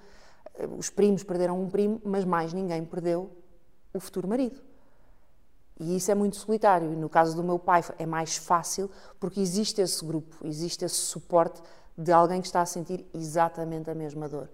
[0.59, 3.29] uh, os primos perderam um primo, mas mais ninguém perdeu
[3.93, 4.59] o futuro marido.
[5.79, 6.91] E isso é muito solitário.
[6.91, 10.95] E no caso do meu pai é mais fácil porque existe esse grupo, existe esse
[10.95, 11.61] suporte
[11.97, 14.49] de alguém que está a sentir exatamente a mesma dor.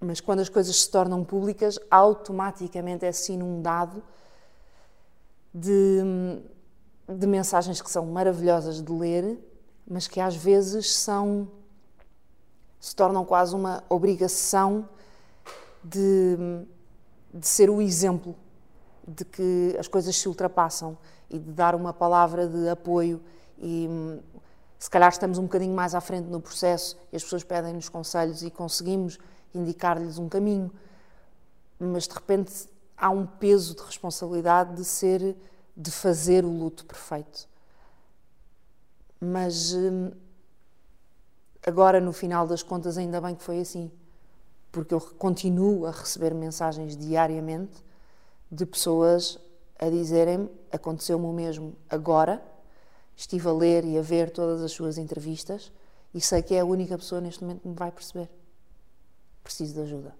[0.00, 4.02] Mas quando as coisas se tornam públicas, automaticamente é-se inundado
[5.52, 6.00] de,
[7.08, 9.38] de mensagens que são maravilhosas de ler,
[9.86, 11.48] mas que às vezes são
[12.80, 14.88] se tornam quase uma obrigação
[15.82, 16.36] de,
[17.34, 18.36] de ser o exemplo
[19.06, 20.96] de que as coisas se ultrapassam
[21.28, 23.20] e de dar uma palavra de apoio
[23.58, 23.88] e
[24.78, 28.42] se calhar estamos um bocadinho mais à frente no processo e as pessoas pedem-nos conselhos
[28.42, 29.18] e conseguimos
[29.54, 30.70] indicar-lhes um caminho,
[31.78, 35.36] mas de repente há um peso de responsabilidade de ser,
[35.78, 37.48] de fazer o luto perfeito.
[39.20, 40.10] Mas hum,
[41.68, 43.90] Agora, no final das contas, ainda bem que foi assim,
[44.72, 47.84] porque eu continuo a receber mensagens diariamente
[48.50, 49.38] de pessoas
[49.78, 52.42] a dizerem-me: aconteceu-me o mesmo agora,
[53.14, 55.70] estive a ler e a ver todas as suas entrevistas
[56.14, 58.30] e sei que é a única pessoa neste momento que me vai perceber.
[59.44, 60.14] Preciso de ajuda.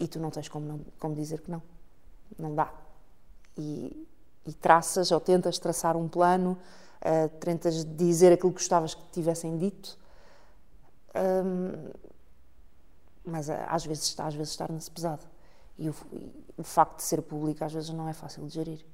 [0.00, 1.62] E tu não tens como, não, como dizer que não.
[2.38, 2.72] Não dá.
[3.56, 4.06] E,
[4.46, 6.58] e traças ou tentas traçar um plano,
[7.00, 9.98] uh, tentas dizer aquilo que gostavas que tivessem dito.
[11.14, 11.90] Um,
[13.24, 15.22] mas uh, às vezes está, às vezes torna-se pesado.
[15.78, 15.94] E o,
[16.56, 18.84] o facto de ser público às vezes não é fácil de gerir.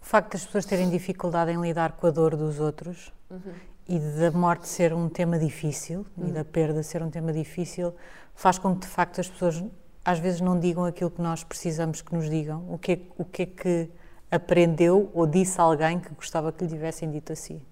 [0.00, 3.54] O facto das pessoas terem dificuldade em lidar com a dor dos outros uhum.
[3.88, 6.28] e da morte ser um tema difícil uhum.
[6.28, 7.94] e da perda ser um tema difícil
[8.34, 9.62] faz com que de facto as pessoas
[10.04, 12.64] às vezes não digam aquilo que nós precisamos que nos digam.
[12.72, 13.90] O que é, o que, é que
[14.30, 17.62] aprendeu ou disse alguém que gostava que lhe tivessem dito assim?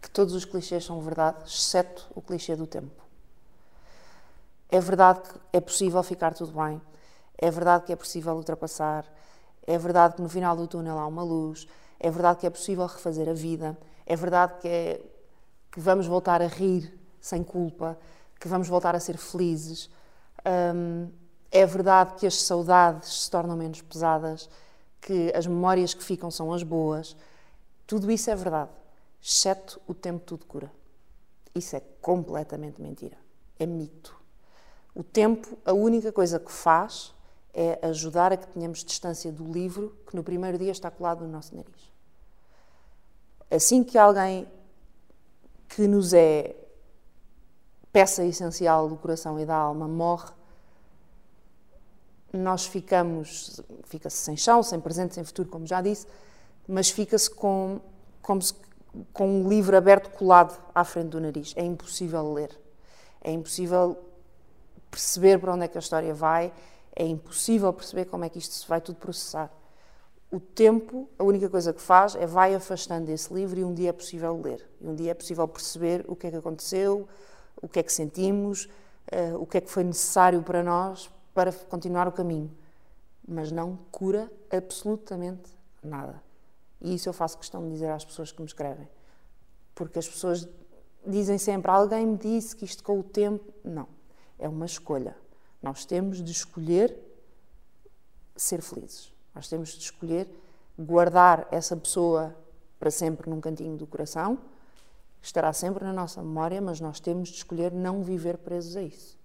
[0.00, 3.02] Que todos os clichês são verdade, exceto o clichê do tempo.
[4.68, 6.80] É verdade que é possível ficar tudo bem,
[7.38, 9.04] é verdade que é possível ultrapassar,
[9.66, 11.66] é verdade que no final do túnel há uma luz,
[12.00, 15.00] é verdade que é possível refazer a vida, é verdade que, é,
[15.70, 17.96] que vamos voltar a rir sem culpa,
[18.38, 19.88] que vamos voltar a ser felizes.
[20.46, 21.10] Um,
[21.50, 24.48] é verdade que as saudades se tornam menos pesadas,
[25.00, 27.16] que as memórias que ficam são as boas.
[27.86, 28.70] Tudo isso é verdade,
[29.22, 30.70] exceto o tempo tudo cura.
[31.54, 33.16] Isso é completamente mentira.
[33.58, 34.16] É mito.
[34.94, 37.14] O tempo, a única coisa que faz
[37.52, 41.30] é ajudar a que tenhamos distância do livro que no primeiro dia está colado no
[41.30, 41.92] nosso nariz.
[43.48, 44.48] Assim que alguém
[45.68, 46.56] que nos é
[47.94, 50.30] peça essencial do coração e da alma morre,
[52.32, 56.06] nós ficamos, fica-se sem chão, sem presente, sem futuro, como já disse,
[56.68, 57.80] mas fica-se com,
[58.20, 58.52] como se,
[59.12, 61.54] com um livro aberto colado à frente do nariz.
[61.56, 62.50] É impossível ler.
[63.22, 63.96] É impossível
[64.90, 66.52] perceber para onde é que a história vai
[66.94, 69.50] é impossível perceber como é que isto se vai tudo processar.
[70.30, 73.90] O tempo, a única coisa que faz é vai afastando esse livro e um dia
[73.90, 74.64] é possível ler.
[74.80, 77.08] E um dia é possível perceber o que é que aconteceu,
[77.60, 78.64] o que é que sentimos,
[79.12, 82.50] uh, o que é que foi necessário para nós para continuar o caminho.
[83.26, 85.50] Mas não cura absolutamente
[85.82, 86.22] nada.
[86.80, 88.88] E isso eu faço questão de dizer às pessoas que me escrevem.
[89.74, 90.46] Porque as pessoas
[91.06, 93.52] dizem sempre: alguém me disse que isto com o tempo.
[93.64, 93.88] Não.
[94.38, 95.16] É uma escolha.
[95.62, 96.96] Nós temos de escolher
[98.36, 99.12] ser felizes.
[99.34, 100.28] Nós temos de escolher
[100.78, 102.36] guardar essa pessoa
[102.78, 104.38] para sempre num cantinho do coração.
[105.24, 109.18] Estará sempre na nossa memória, mas nós temos de escolher não viver presos a isso.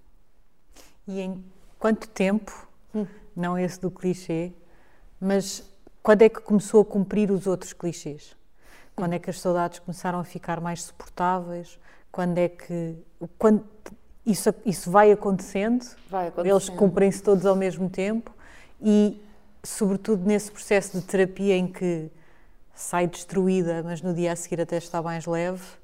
[1.06, 1.44] E em
[1.78, 3.06] quanto tempo, hum.
[3.36, 4.54] não esse do clichê,
[5.20, 5.62] mas
[6.02, 8.34] quando é que começou a cumprir os outros clichês?
[8.96, 11.78] Quando é que as saudades começaram a ficar mais suportáveis?
[12.10, 12.96] Quando é que.
[13.38, 13.66] Quando,
[14.26, 16.56] isso, isso vai acontecendo, vai acontecendo.
[16.56, 18.34] eles cumprem-se todos ao mesmo tempo
[18.82, 19.22] e,
[19.62, 22.10] sobretudo, nesse processo de terapia em que
[22.74, 25.80] sai destruída, mas no dia a seguir até está mais leve,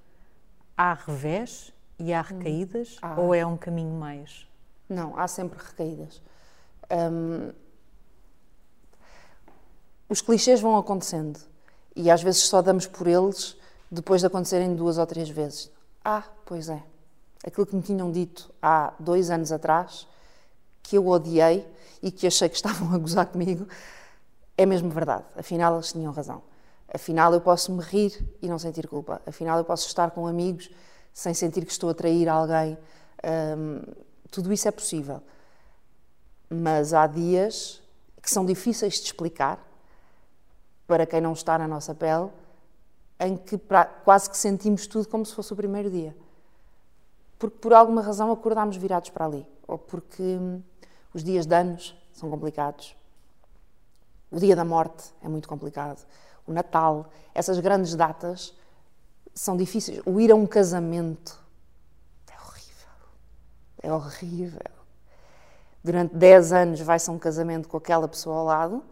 [0.77, 3.21] há revés e há recaídas hum.
[3.21, 4.47] ou é um caminho mais?
[4.89, 6.21] Não, há sempre recaídas.
[6.91, 7.51] Hum,
[10.07, 11.39] os clichês vão acontecendo
[11.95, 13.57] e às vezes só damos por eles
[13.89, 15.71] depois de acontecerem duas ou três vezes.
[16.03, 16.83] Ah, pois é
[17.45, 20.07] aquilo que me tinham dito há dois anos atrás,
[20.81, 21.65] que eu odiei
[22.01, 23.67] e que achei que estavam a gozar comigo,
[24.57, 25.25] é mesmo verdade.
[25.37, 26.41] Afinal, eles tinham razão.
[26.93, 29.21] Afinal, eu posso me rir e não sentir culpa.
[29.25, 30.69] Afinal, eu posso estar com amigos
[31.13, 32.77] sem sentir que estou a trair alguém.
[33.57, 33.81] Hum,
[34.31, 35.21] tudo isso é possível.
[36.49, 37.81] Mas há dias
[38.21, 39.59] que são difíceis de explicar
[40.87, 42.29] para quem não está na nossa pele,
[43.19, 43.59] em que
[44.03, 46.15] quase que sentimos tudo como se fosse o primeiro dia
[47.37, 50.61] porque por alguma razão acordámos virados para ali, ou porque hum,
[51.13, 52.95] os dias de anos são complicados,
[54.31, 56.05] o dia da morte é muito complicado,
[56.45, 58.53] o Natal, essas grandes datas
[59.33, 60.01] são difíceis.
[60.05, 61.37] O ir a um casamento
[62.27, 62.87] é horrível.
[63.81, 64.75] É horrível.
[65.83, 68.83] Durante 10 anos vai-se a um casamento com aquela pessoa ao lado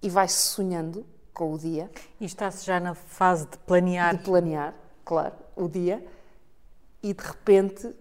[0.00, 1.90] e vai-se sonhando com o dia.
[2.20, 4.16] E está-se já na fase de planear.
[4.16, 4.74] De planear,
[5.04, 6.04] claro, o dia
[7.02, 7.92] e de repente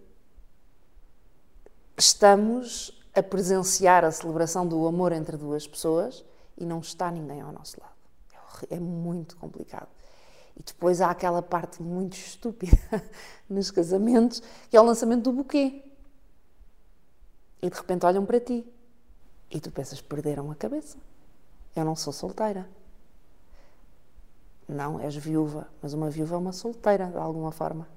[1.98, 6.24] estamos a presenciar a celebração do amor entre duas pessoas
[6.58, 7.91] e não está ninguém ao nosso lado.
[8.70, 9.88] É, muito complicado.
[10.58, 12.78] E depois há aquela parte muito estúpida
[13.50, 15.84] nos casamentos, que é o lançamento do buquê.
[17.62, 18.66] E de repente olham para ti
[19.50, 20.98] e tu pensas, perderam a cabeça.
[21.76, 22.68] Eu não sou solteira.
[24.68, 27.88] Não, és viúva, mas uma viúva é uma solteira, de alguma forma.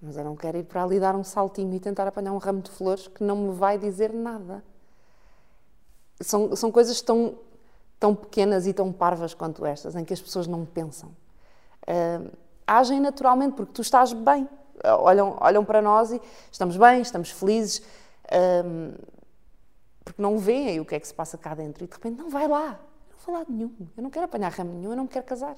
[0.00, 2.60] Mas eu não quero ir para ali dar um saltinho e tentar apanhar um ramo
[2.60, 4.62] de flores que não me vai dizer nada.
[6.20, 7.38] São, são coisas tão,
[8.04, 11.08] tão pequenas e tão parvas quanto estas, em que as pessoas não pensam.
[11.88, 12.30] Uh,
[12.66, 14.46] agem naturalmente, porque tu estás bem.
[15.00, 16.20] Olham, olham para nós e
[16.52, 17.78] estamos bem, estamos felizes,
[18.26, 19.02] uh,
[20.04, 21.82] porque não veem o que é que se passa cá dentro.
[21.82, 22.78] E de repente, não, vai lá,
[23.10, 25.56] não vou lá nenhum, eu não quero apanhar ramo nenhum, eu não me quero casar.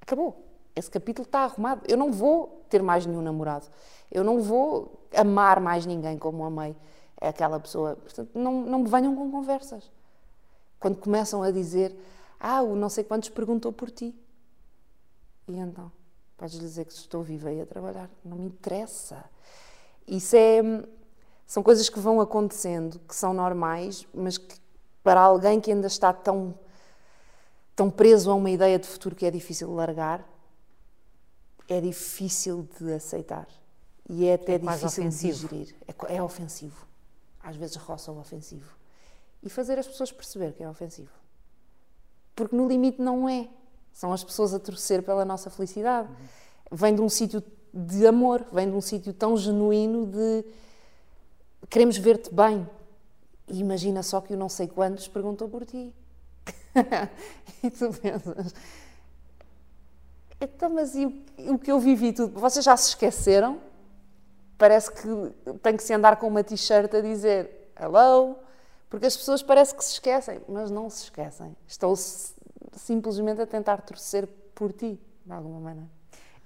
[0.00, 0.44] Acabou.
[0.74, 1.82] Esse capítulo está arrumado.
[1.86, 3.66] Eu não vou ter mais nenhum namorado.
[4.10, 6.74] Eu não vou amar mais ninguém como amei
[7.20, 7.94] aquela pessoa.
[7.94, 9.88] Portanto, não, não me venham com conversas.
[10.78, 11.96] Quando começam a dizer,
[12.38, 14.14] ah, o não sei quantos perguntou por ti.
[15.48, 15.90] E então?
[16.36, 18.08] Podes dizer que estou viva e a trabalhar.
[18.24, 19.24] Não me interessa.
[20.06, 20.60] Isso é.
[21.46, 24.56] São coisas que vão acontecendo, que são normais, mas que
[25.02, 26.54] para alguém que ainda está tão,
[27.74, 30.24] tão preso a uma ideia de futuro que é difícil de largar,
[31.66, 33.48] é difícil de aceitar.
[34.08, 35.48] E é até é difícil ofensivo.
[35.48, 35.74] de digerir.
[35.86, 36.86] É, é ofensivo.
[37.42, 38.77] Às vezes roça o ofensivo.
[39.42, 41.12] E fazer as pessoas perceber que é ofensivo.
[42.34, 43.48] Porque no limite não é.
[43.92, 46.08] São as pessoas a torcer pela nossa felicidade.
[46.08, 46.76] Uhum.
[46.76, 50.44] Vem de um sítio de amor, vem de um sítio tão genuíno de
[51.68, 52.68] queremos ver-te bem.
[53.48, 55.92] E imagina só que o não sei quantos perguntou por ti.
[57.62, 58.54] e tu pensas,
[60.40, 61.06] então, mas e
[61.48, 62.38] o, que eu vivi tudo?
[62.38, 63.58] Vocês já se esqueceram?
[64.56, 65.08] Parece que
[65.62, 68.36] tem que se andar com uma t-shirt a dizer hello,
[68.88, 71.54] porque as pessoas parece que se esquecem, mas não se esquecem.
[71.66, 71.94] Estão
[72.72, 75.90] simplesmente a tentar torcer por ti, de alguma maneira.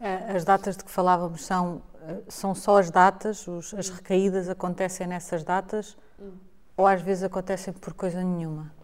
[0.00, 4.48] É, as datas de que falávamos são, eh, são só as datas, os, as recaídas
[4.48, 6.32] acontecem nessas datas hum.
[6.76, 8.74] ou às vezes acontecem por coisa nenhuma?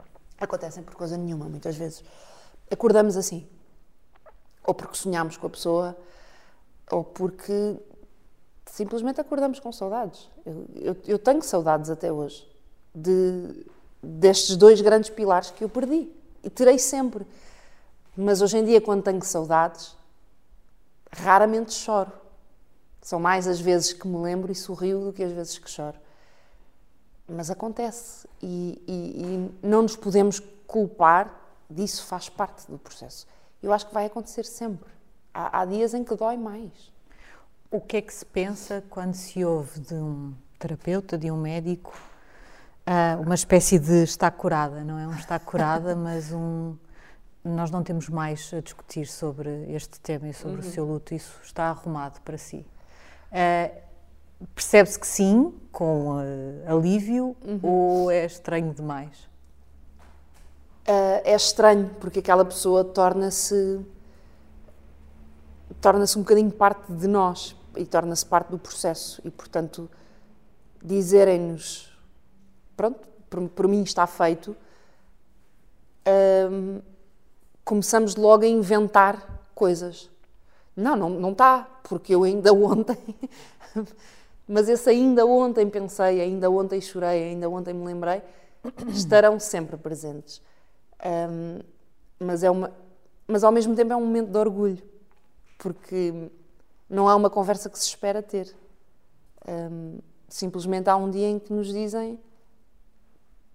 [0.41, 2.05] Acontecem por coisa nenhuma, muitas vezes.
[2.71, 3.49] Acordamos assim,
[4.65, 5.99] ou porque sonhamos com a pessoa,
[6.93, 7.77] ou porque
[8.67, 10.31] simplesmente acordamos com saudades.
[10.47, 12.49] Eu, eu, eu tenho saudades até hoje
[12.95, 13.67] de,
[14.03, 16.11] destes dois grandes pilares que eu perdi
[16.43, 17.27] e terei sempre.
[18.17, 19.97] Mas hoje em dia, quando tenho saudades,
[21.13, 22.13] raramente choro.
[23.01, 25.97] São mais as vezes que me lembro e sorrio do que as vezes que choro.
[27.29, 31.33] Mas acontece e, e, e não nos podemos culpar
[31.71, 33.27] disso, faz parte do processo.
[33.63, 34.91] Eu acho que vai acontecer sempre.
[35.33, 36.73] Há, há dias em que dói mais.
[37.71, 41.93] O que é que se pensa quando se ouve de um terapeuta, de um médico,
[42.89, 46.77] uh, uma espécie de está curada, não é um está curada, mas um
[47.45, 50.69] nós não temos mais a discutir sobre este tema e sobre uhum.
[50.69, 52.67] o seu luto, isso está arrumado para si.
[53.31, 53.89] Uh,
[54.55, 56.23] Percebe-se que sim, com uh,
[56.73, 57.59] alívio, uhum.
[57.61, 59.29] ou é estranho demais?
[61.25, 63.85] É estranho, porque aquela pessoa torna-se
[65.83, 69.91] torna-se um bocadinho parte de nós e torna-se parte do processo e, portanto,
[70.83, 71.98] dizerem-nos
[72.79, 74.57] pronto, por, por, mim está feito,
[76.51, 76.81] um,
[77.65, 80.09] começamos logo a inventar coisas.
[80.77, 82.97] Não, não, não está, porque eu ainda ontem,
[84.47, 88.23] mas esse ainda ontem pensei, ainda ontem chorei, ainda ontem me lembrei,
[88.95, 90.41] estarão sempre presentes.
[91.05, 91.59] Um,
[92.21, 92.73] mas, é uma,
[93.27, 94.83] mas ao mesmo tempo é um momento de orgulho,
[95.59, 96.31] porque
[96.89, 98.55] não é uma conversa que se espera ter.
[99.49, 99.99] Um,
[100.29, 102.21] simplesmente há um dia em que nos dizem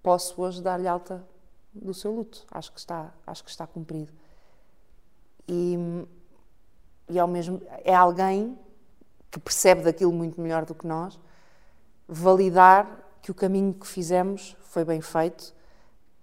[0.03, 1.25] posso hoje dar-lhe alta
[1.73, 2.45] do seu luto.
[2.51, 4.11] Acho que está, acho que está cumprido.
[5.47, 5.75] E,
[7.09, 8.59] e ao mesmo é alguém
[9.31, 11.19] que percebe daquilo muito melhor do que nós,
[12.07, 12.87] validar
[13.21, 15.55] que o caminho que fizemos foi bem feito,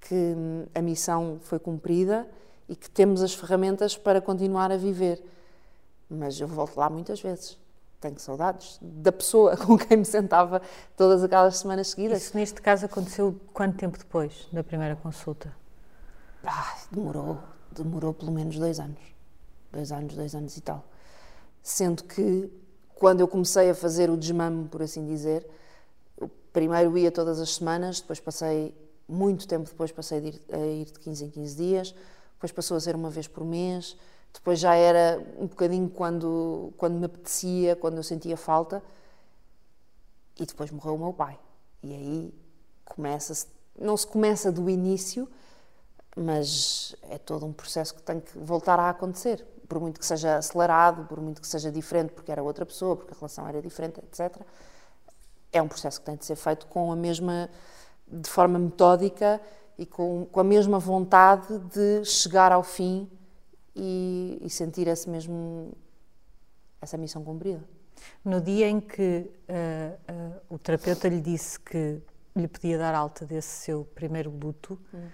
[0.01, 0.35] que
[0.75, 2.29] a missão foi cumprida
[2.69, 5.21] e que temos as ferramentas para continuar a viver.
[6.09, 7.60] Mas eu volto lá muitas vezes
[8.01, 10.63] tenho saudades da pessoa com quem me sentava
[10.97, 12.23] todas aquelas semanas seguidas.
[12.23, 15.55] Isso neste caso aconteceu quanto tempo depois da primeira consulta?
[16.45, 17.39] Ah, demorou,
[17.71, 18.99] demorou pelo menos dois anos.
[19.71, 20.85] Dois anos, dois anos e tal.
[21.63, 22.51] Sendo que
[22.95, 25.47] quando eu comecei a fazer o desmame, por assim dizer,
[26.53, 28.75] primeiro ia todas as semanas, depois passei,
[29.09, 31.95] muito tempo depois passei a ir, a ir de 15 em 15 dias,
[32.35, 33.97] depois passou a ser uma vez por mês,
[34.33, 38.83] depois já era um bocadinho quando, quando me apetecia, quando eu sentia falta.
[40.39, 41.39] E depois morreu o meu pai.
[41.83, 42.35] E aí
[42.85, 43.47] começa-se,
[43.79, 45.29] não se começa do início,
[46.17, 49.45] mas é todo um processo que tem que voltar a acontecer.
[49.69, 53.13] Por muito que seja acelerado, por muito que seja diferente, porque era outra pessoa, porque
[53.13, 54.41] a relação era diferente, etc.
[55.53, 57.51] É um processo que tem de ser feito com a mesma,
[58.07, 59.41] de forma metódica
[59.77, 63.11] e com, com a mesma vontade de chegar ao fim
[63.75, 65.73] e, e sentir esse mesmo,
[66.81, 67.63] essa missão cumprida.
[68.25, 72.01] No dia em que uh, uh, o terapeuta lhe disse que
[72.35, 75.09] lhe podia dar alta desse seu primeiro luto, hum.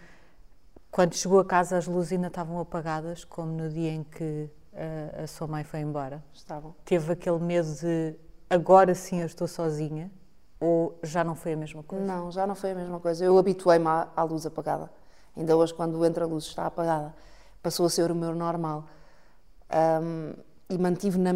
[0.90, 5.24] quando chegou a casa as luzes ainda estavam apagadas, como no dia em que uh,
[5.24, 6.22] a sua mãe foi embora?
[6.32, 6.74] Estavam.
[6.84, 8.14] Teve aquele medo de
[8.48, 10.10] agora sim eu estou sozinha?
[10.58, 12.04] Ou já não foi a mesma coisa?
[12.04, 13.22] Não, já não foi a mesma coisa.
[13.22, 14.90] Eu habituei-me à, à luz apagada.
[15.36, 17.14] Ainda hoje, quando entra a luz, está apagada.
[17.66, 18.84] Passou a ser o meu normal.
[20.00, 20.34] Um,
[20.70, 21.32] e mantive-me na,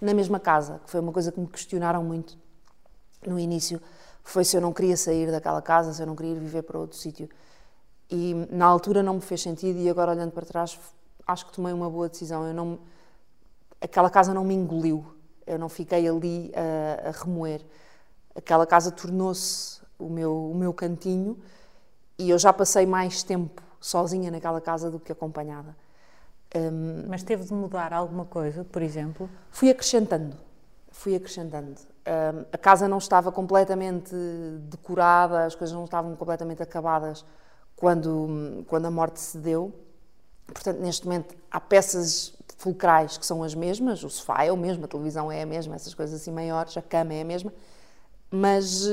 [0.00, 2.38] na mesma casa, que foi uma coisa que me questionaram muito
[3.26, 3.82] no início.
[4.22, 6.78] Foi se eu não queria sair daquela casa, se eu não queria ir viver para
[6.78, 7.28] outro sítio.
[8.10, 10.80] E na altura não me fez sentido, e agora olhando para trás,
[11.26, 12.46] acho que tomei uma boa decisão.
[12.46, 12.78] Eu não,
[13.82, 15.04] aquela casa não me engoliu,
[15.46, 17.60] eu não fiquei ali a, a remoer.
[18.34, 21.36] Aquela casa tornou-se o meu, o meu cantinho
[22.18, 25.76] e eu já passei mais tempo sozinha naquela casa do que acompanhada.
[26.56, 29.28] Um, Mas teve de mudar alguma coisa, por exemplo?
[29.50, 30.34] Fui acrescentando,
[30.90, 31.74] fui acrescentando.
[32.06, 34.14] Um, a casa não estava completamente
[34.70, 37.26] decorada, as coisas não estavam completamente acabadas
[37.76, 39.70] quando, quando a morte se deu.
[40.46, 44.86] Portanto, neste momento há peças fulcrais que são as mesmas, o sofá é o mesmo,
[44.86, 47.52] a televisão é a mesma, essas coisas assim maiores, a cama é a mesma,
[48.30, 48.88] mas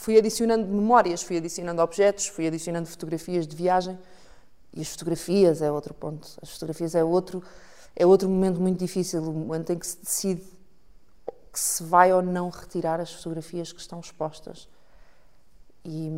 [0.00, 3.98] fui adicionando memórias, fui adicionando objetos, fui adicionando fotografias de viagem
[4.72, 6.26] e as fotografias é outro ponto.
[6.40, 7.42] As fotografias é outro
[7.94, 10.42] é outro momento muito difícil, o momento em que se decide
[11.52, 14.68] que se vai ou não retirar as fotografias que estão expostas.
[15.84, 16.10] E,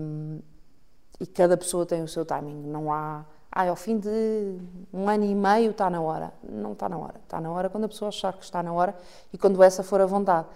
[1.19, 2.63] e cada pessoa tem o seu timing.
[2.63, 4.59] Não há, ah, ao fim de
[4.93, 6.33] um ano e meio está na hora.
[6.43, 7.19] Não está na hora.
[7.25, 8.95] Está na hora quando a pessoa achar que está na hora
[9.33, 10.47] e quando essa for a vontade.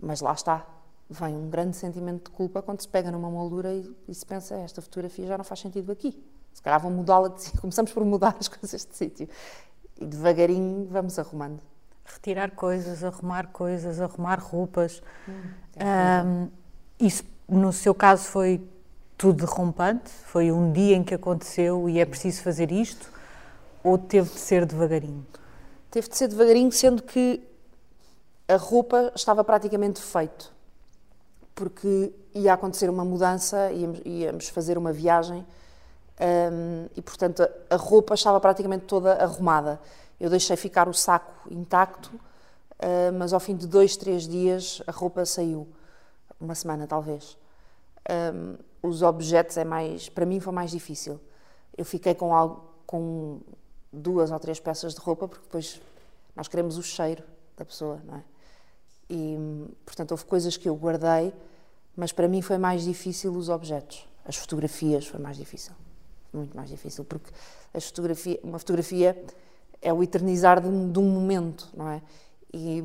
[0.00, 0.64] Mas lá está,
[1.12, 4.54] vem um grande sentimento de culpa quando se pega numa moldura e, e se pensa
[4.56, 6.18] esta fotografia já não faz sentido aqui.
[6.52, 7.60] Se calhar vão mudá-la de sítio.
[7.60, 9.28] Começamos por mudar as coisas de sítio.
[10.00, 11.60] E devagarinho vamos arrumando.
[12.04, 15.02] Retirar coisas, arrumar coisas, arrumar roupas.
[15.28, 15.42] Hum,
[15.76, 16.50] é um,
[16.98, 18.60] isso, no seu caso, foi
[19.16, 20.10] tudo derrompante?
[20.10, 23.12] Foi um dia em que aconteceu e é preciso fazer isto?
[23.84, 25.26] Ou teve de ser devagarinho?
[25.90, 27.46] Teve de ser devagarinho, sendo que
[28.48, 30.52] a roupa estava praticamente feito
[31.54, 35.46] porque ia acontecer uma mudança, íamos, íamos fazer uma viagem
[36.20, 39.80] um, e, portanto, a, roupa estava praticamente toda arrumada.
[40.20, 44.92] Eu deixei ficar o saco intacto, uh, mas ao fim de dois, três dias a
[44.92, 45.66] roupa saiu.
[46.40, 47.36] Uma semana, talvez.
[48.34, 51.20] Um, os objetos é mais, para mim foi mais difícil.
[51.76, 53.40] Eu fiquei com algo, com
[53.92, 55.80] duas ou três peças de roupa, porque depois
[56.34, 57.22] nós queremos o cheiro
[57.56, 58.31] da pessoa, não é?
[59.14, 59.36] E,
[59.84, 61.34] portanto, houve coisas que eu guardei,
[61.94, 64.08] mas para mim foi mais difícil os objetos.
[64.24, 65.74] As fotografias foi mais difícil.
[66.32, 67.30] Muito mais difícil, porque
[67.74, 69.22] as fotografia, uma fotografia
[69.82, 72.00] é o eternizar de um, de um momento, não é?
[72.54, 72.82] E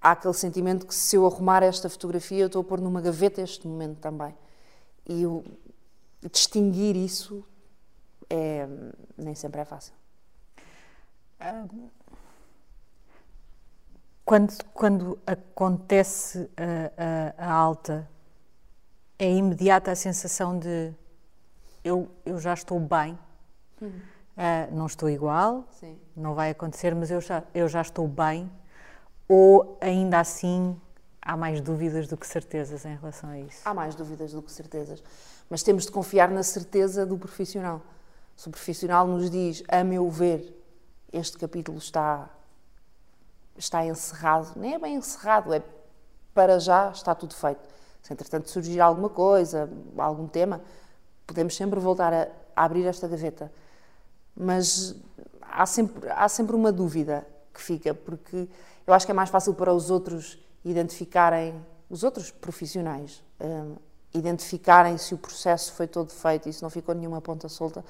[0.00, 3.40] há aquele sentimento que se eu arrumar esta fotografia, eu estou a pôr numa gaveta
[3.40, 4.34] este momento também.
[5.06, 5.44] E eu,
[6.32, 7.44] distinguir isso
[8.28, 8.66] é,
[9.16, 9.92] nem sempre é fácil.
[14.28, 18.06] Quando, quando acontece a, a, a, alta,
[19.18, 20.92] é imediata a sensação de
[21.82, 23.18] eu, eu já estou bem,
[23.80, 23.88] uhum.
[23.88, 25.98] uh, não estou igual, Sim.
[26.14, 28.52] não vai acontecer, mas eu já, eu já estou bem,
[29.26, 30.78] ou ainda assim
[31.22, 33.62] há mais dúvidas do que certezas em relação a isso?
[33.64, 35.02] Há mais dúvidas do que certezas,
[35.48, 37.80] mas temos de confiar na certeza do profissional.
[38.36, 40.54] Se o profissional nos diz, a meu ver,
[41.14, 42.28] este capítulo está
[43.58, 45.62] está encerrado, nem é bem encerrado, é
[46.32, 47.60] para já está tudo feito.
[48.02, 50.60] Se entretanto surgir alguma coisa, algum tema,
[51.26, 53.52] podemos sempre voltar a, a abrir esta gaveta.
[54.36, 54.94] Mas
[55.42, 58.48] há sempre, há sempre uma dúvida que fica, porque
[58.86, 61.54] eu acho que é mais fácil para os outros identificarem,
[61.90, 63.76] os outros profissionais, um,
[64.14, 67.84] identificarem se o processo foi todo feito e se não ficou nenhuma ponta solta,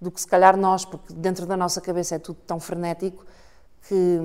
[0.00, 3.24] do que se calhar nós, porque dentro da nossa cabeça é tudo tão frenético
[3.88, 4.20] que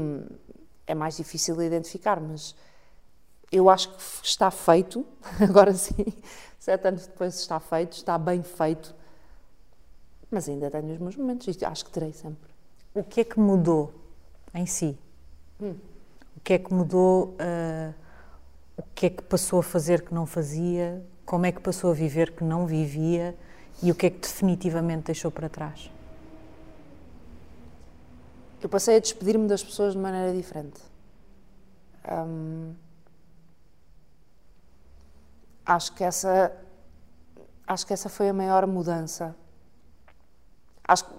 [0.90, 2.56] é mais difícil de identificar, mas
[3.52, 5.06] eu acho que está feito,
[5.40, 6.06] agora sim,
[6.58, 8.96] sete anos depois está feito, está bem feito,
[10.32, 12.50] mas ainda tenho os meus momentos e acho que terei sempre.
[12.96, 13.94] O que é que mudou
[14.54, 14.98] em si?
[15.62, 15.76] Hum.
[16.36, 17.36] O que é que mudou?
[17.36, 17.94] Uh,
[18.78, 21.06] o que é que passou a fazer que não fazia?
[21.24, 23.38] Como é que passou a viver que não vivia?
[23.84, 25.92] E o que é que definitivamente deixou para trás?
[28.66, 30.82] Eu passei a despedir-me das pessoas de maneira diferente.
[35.66, 36.52] Acho que essa
[37.68, 39.36] acho que essa foi a maior mudança.
[40.84, 41.14] Acho que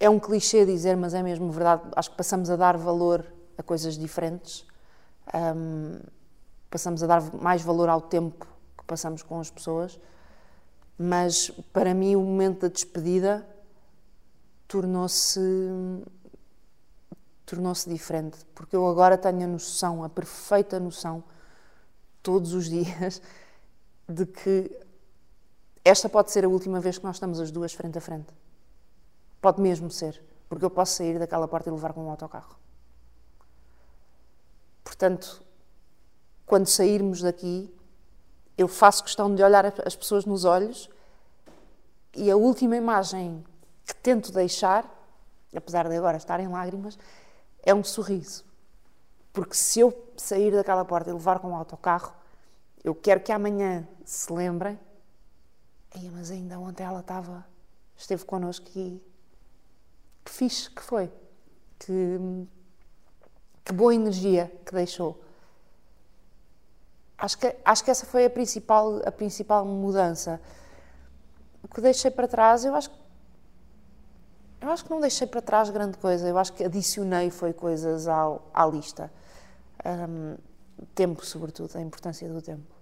[0.00, 1.82] é um clichê dizer, mas é mesmo verdade.
[1.94, 3.26] Acho que passamos a dar valor
[3.56, 4.66] a coisas diferentes,
[6.70, 10.00] passamos a dar mais valor ao tempo que passamos com as pessoas,
[10.98, 13.46] mas para mim o momento da despedida
[14.66, 15.40] tornou-se
[17.44, 21.22] tornou-se diferente, porque eu agora tenho a noção, a perfeita noção,
[22.22, 23.20] todos os dias,
[24.08, 24.84] de que
[25.84, 28.32] esta pode ser a última vez que nós estamos as duas frente a frente.
[29.40, 32.56] Pode mesmo ser, porque eu posso sair daquela porta e levar com um autocarro.
[34.82, 35.42] Portanto,
[36.46, 37.74] quando sairmos daqui,
[38.56, 40.88] eu faço questão de olhar as pessoas nos olhos
[42.14, 43.44] e a última imagem
[43.84, 44.88] que tento deixar,
[45.54, 46.98] apesar de agora estar em lágrimas,
[47.64, 48.44] é um sorriso.
[49.32, 52.14] Porque se eu sair daquela porta e levar com o autocarro,
[52.84, 54.78] eu quero que amanhã se lembrem.
[56.12, 57.46] Mas ainda ontem ela estava,
[57.96, 59.02] esteve connosco e
[60.24, 61.10] que fixe que foi.
[61.78, 62.18] Que,
[63.64, 65.22] que boa energia que deixou.
[67.16, 70.40] Acho que, acho que essa foi a principal, a principal mudança.
[71.62, 73.03] O que deixei para trás, eu acho que
[74.64, 78.08] eu acho que não deixei para trás grande coisa, eu acho que adicionei foi coisas
[78.08, 79.12] ao, à lista.
[79.84, 80.36] Um,
[80.94, 82.74] tempo, sobretudo, a importância do tempo.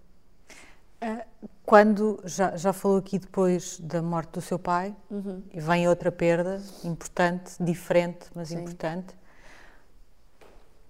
[1.01, 1.25] Ah,
[1.67, 5.43] quando já, já falou aqui depois da morte do seu pai, uhum.
[5.53, 8.61] e vem outra perda importante, diferente, mas Sim.
[8.61, 9.15] importante.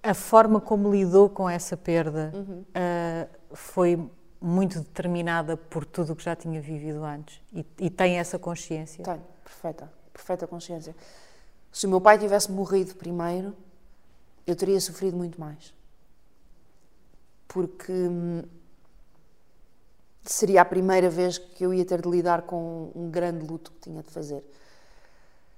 [0.03, 2.61] A forma como lidou com essa perda uhum.
[2.62, 8.18] uh, foi muito determinada por tudo o que já tinha vivido antes e, e tem
[8.18, 9.05] essa consciência?
[9.05, 10.95] Tenho, perfeita perfeita consciência.
[11.73, 13.57] Se o meu pai tivesse morrido primeiro,
[14.47, 15.73] eu teria sofrido muito mais.
[17.49, 18.43] Porque hum,
[20.23, 23.81] seria a primeira vez que eu ia ter de lidar com um grande luto que
[23.81, 24.45] tinha de fazer.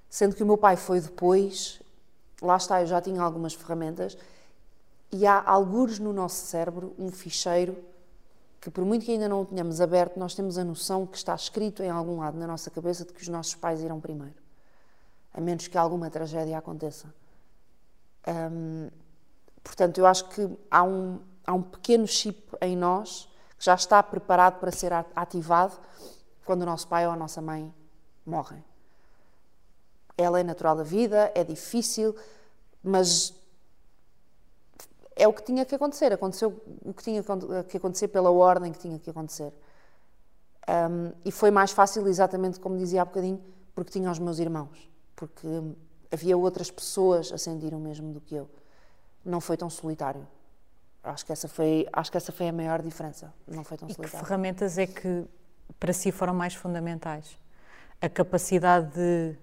[0.09, 1.81] Sendo que o meu pai foi depois,
[2.41, 4.17] lá está, eu já tinha algumas ferramentas,
[5.11, 7.77] e há algures no nosso cérebro um ficheiro
[8.61, 11.35] que, por muito que ainda não o tenhamos aberto, nós temos a noção que está
[11.35, 14.44] escrito em algum lado na nossa cabeça de que os nossos pais irão primeiro
[15.35, 17.13] a menos que alguma tragédia aconteça.
[19.61, 23.27] Portanto, eu acho que há um, há um pequeno chip em nós
[23.57, 25.77] que já está preparado para ser ativado
[26.45, 27.73] quando o nosso pai ou a nossa mãe
[28.25, 28.63] morrem.
[30.17, 32.15] Ela é natural da vida, é difícil,
[32.81, 33.33] mas
[35.15, 36.13] é o que tinha que acontecer.
[36.13, 37.21] Aconteceu o que tinha
[37.67, 39.53] que acontecer pela ordem que tinha que acontecer.
[40.67, 44.94] Um, e foi mais fácil, exatamente como dizia há bocadinho, porque tinha os meus irmãos
[45.15, 45.47] porque
[46.11, 48.49] havia outras pessoas a sentir o mesmo do que eu.
[49.23, 50.27] Não foi tão solitário.
[51.03, 53.33] Acho que essa foi, acho que essa foi a maior diferença.
[53.47, 54.19] Não foi tão e solitário.
[54.19, 55.25] Que ferramentas é que
[55.79, 57.37] para si foram mais fundamentais?
[58.01, 59.37] A capacidade de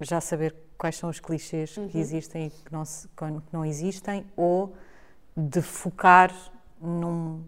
[0.00, 1.88] já saber quais são os clichês uhum.
[1.88, 4.74] que existem e que não, se, que não existem ou
[5.36, 6.34] de focar
[6.80, 7.44] num,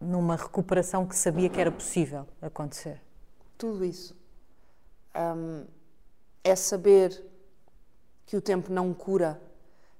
[0.00, 3.00] numa recuperação que sabia que era possível acontecer?
[3.56, 4.16] Tudo isso.
[5.16, 5.64] Um,
[6.48, 7.24] é saber
[8.24, 9.40] que o tempo não cura,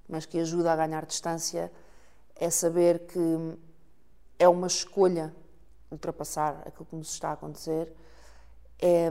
[0.07, 1.71] mas que ajuda a ganhar distância,
[2.35, 3.19] é saber que
[4.37, 5.33] é uma escolha
[5.91, 7.93] ultrapassar aquilo que nos está a acontecer,
[8.79, 9.09] é,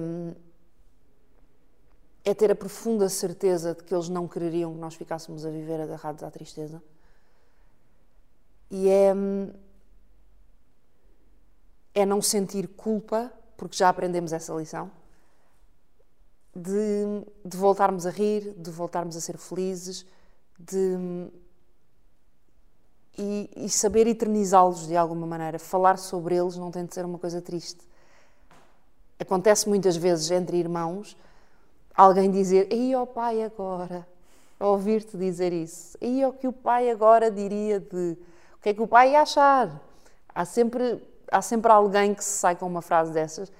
[2.24, 5.80] é ter a profunda certeza de que eles não quereriam que nós ficássemos a viver
[5.80, 6.82] agarrados à tristeza.
[8.70, 9.12] E é,
[11.94, 14.97] é não sentir culpa, porque já aprendemos essa lição
[16.54, 20.04] de, de voltarmos a rir, de voltarmos a ser felizes,
[20.58, 21.30] de
[23.16, 25.58] e, e, saber eternizá-los de alguma maneira.
[25.58, 27.80] Falar sobre eles não tem de ser uma coisa triste.
[29.18, 31.16] Acontece muitas vezes entre irmãos
[31.94, 34.06] alguém dizer: Ei, ó pai, agora.
[34.60, 35.96] Ouvir-te dizer isso.
[36.00, 38.16] E o que o pai agora diria de.
[38.54, 39.80] O que é que o pai ia achar?
[40.34, 43.52] Há sempre, há sempre alguém que se sai com uma frase dessas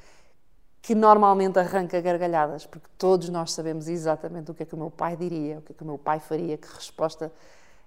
[0.89, 4.91] que normalmente arranca gargalhadas, porque todos nós sabemos exatamente o que é que o meu
[4.91, 7.30] pai diria, o que é que o meu pai faria, que resposta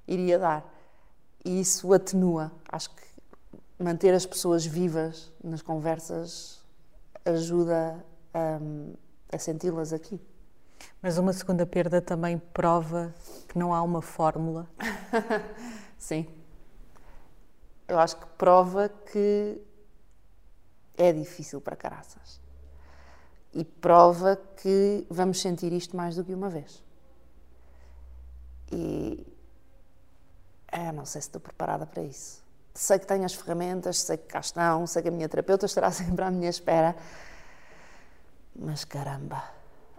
[0.07, 0.63] iria dar.
[1.43, 2.51] E isso atenua.
[2.71, 3.01] Acho que
[3.79, 6.63] manter as pessoas vivas nas conversas
[7.25, 8.05] ajuda
[8.61, 8.93] um,
[9.33, 10.21] a senti-las aqui.
[11.01, 13.11] Mas uma segunda perda também prova
[13.49, 14.69] que não há uma fórmula.
[15.97, 16.27] Sim.
[17.87, 19.59] Eu acho que prova que
[20.95, 22.39] é difícil para caraças
[23.53, 26.81] e prova que vamos sentir isto mais do que uma vez.
[28.71, 29.27] E
[30.71, 32.41] é, não sei se estou preparada para isso.
[32.73, 35.91] Sei que tenho as ferramentas, sei que cá estão, sei que a minha terapeuta estará
[35.91, 36.95] sempre à minha espera,
[38.55, 39.43] mas caramba,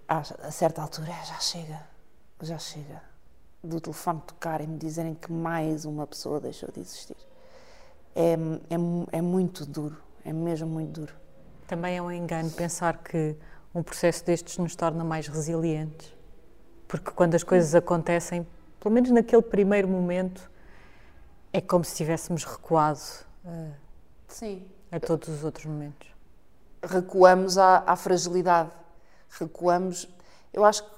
[0.08, 1.80] a certa altura já chega,
[2.40, 3.02] já chega.
[3.62, 7.16] do telefone tocar e me dizerem que mais uma pessoa deixou de existir.
[8.14, 11.14] É, é, é muito duro, é mesmo muito duro.
[11.66, 13.36] Também é um engano pensar que
[13.74, 16.12] um processo destes nos torna mais resilientes.
[16.86, 18.46] Porque quando as coisas acontecem,
[18.78, 20.50] pelo menos naquele primeiro momento,
[21.52, 23.00] é como se tivéssemos recuado
[23.44, 23.72] uh,
[24.28, 24.66] Sim.
[24.90, 26.08] a todos os outros momentos.
[26.82, 28.70] Recuamos à, à fragilidade.
[29.30, 30.08] Recuamos.
[30.52, 30.90] Eu acho que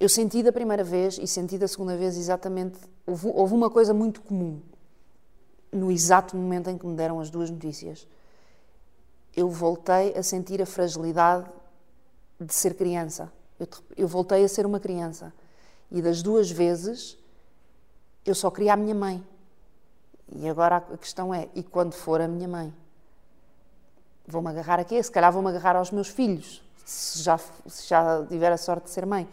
[0.00, 2.78] eu senti da primeira vez e senti da segunda vez exatamente.
[3.04, 4.62] Houve, houve uma coisa muito comum
[5.72, 8.06] no exato momento em que me deram as duas notícias.
[9.38, 11.48] Eu voltei a sentir a fragilidade
[12.40, 13.32] de ser criança.
[13.56, 15.32] Eu, eu voltei a ser uma criança.
[15.92, 17.16] E das duas vezes,
[18.26, 19.24] eu só queria a minha mãe.
[20.32, 22.74] E agora a questão é: e quando for a minha mãe?
[24.26, 25.00] Vou-me agarrar a quê?
[25.00, 28.90] Se calhar vou-me agarrar aos meus filhos, se já, se já tiver a sorte de
[28.90, 29.28] ser mãe.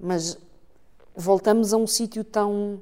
[0.00, 0.38] Mas
[1.14, 2.80] voltamos a um sítio tão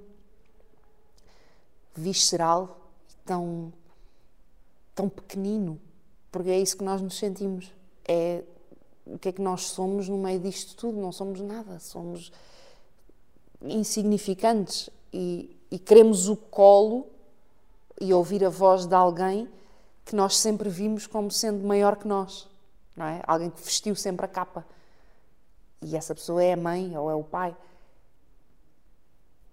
[1.93, 2.89] visceral,
[3.25, 3.73] tão,
[4.95, 5.81] tão pequenino,
[6.37, 7.73] porque é isso que nós nos sentimos.
[8.07, 8.43] É
[9.07, 11.01] o que é que nós somos no meio disto tudo?
[11.01, 12.31] Não somos nada, somos
[13.63, 17.07] insignificantes e, e queremos o colo
[17.99, 19.49] e ouvir a voz de alguém
[20.05, 22.47] que nós sempre vimos como sendo maior que nós,
[22.95, 23.23] não é?
[23.27, 24.67] Alguém que vestiu sempre a capa.
[25.81, 27.57] E essa pessoa é a mãe ou é o pai.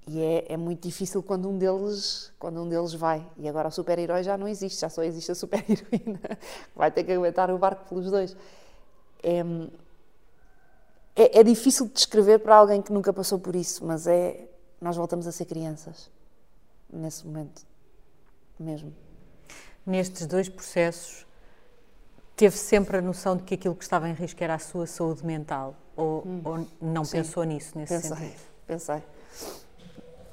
[0.06, 3.26] E é, é muito difícil quando um deles quando um deles vai.
[3.38, 6.20] E agora o super-herói já não existe, já só existe a super-heroína.
[6.76, 8.36] Vai ter que aguentar o barco pelos dois
[9.24, 9.39] é,
[11.16, 14.49] é, é, difícil de descrever para alguém que nunca passou por isso, mas é
[14.82, 16.12] nós voltamos a ser crianças
[16.91, 17.66] nesse momento
[18.60, 18.93] mesmo.
[19.86, 21.26] Nestes dois processos,
[22.36, 25.26] teve sempre a noção de que aquilo que estava em risco era a sua saúde
[25.26, 25.76] mental?
[25.95, 28.41] Ou, hum, ou não sim, pensou nisso nesse pensei, sentido?
[28.68, 29.04] Pensei.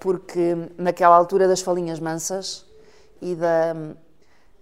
[0.01, 2.64] Porque naquela altura das falinhas mansas
[3.20, 3.74] e da,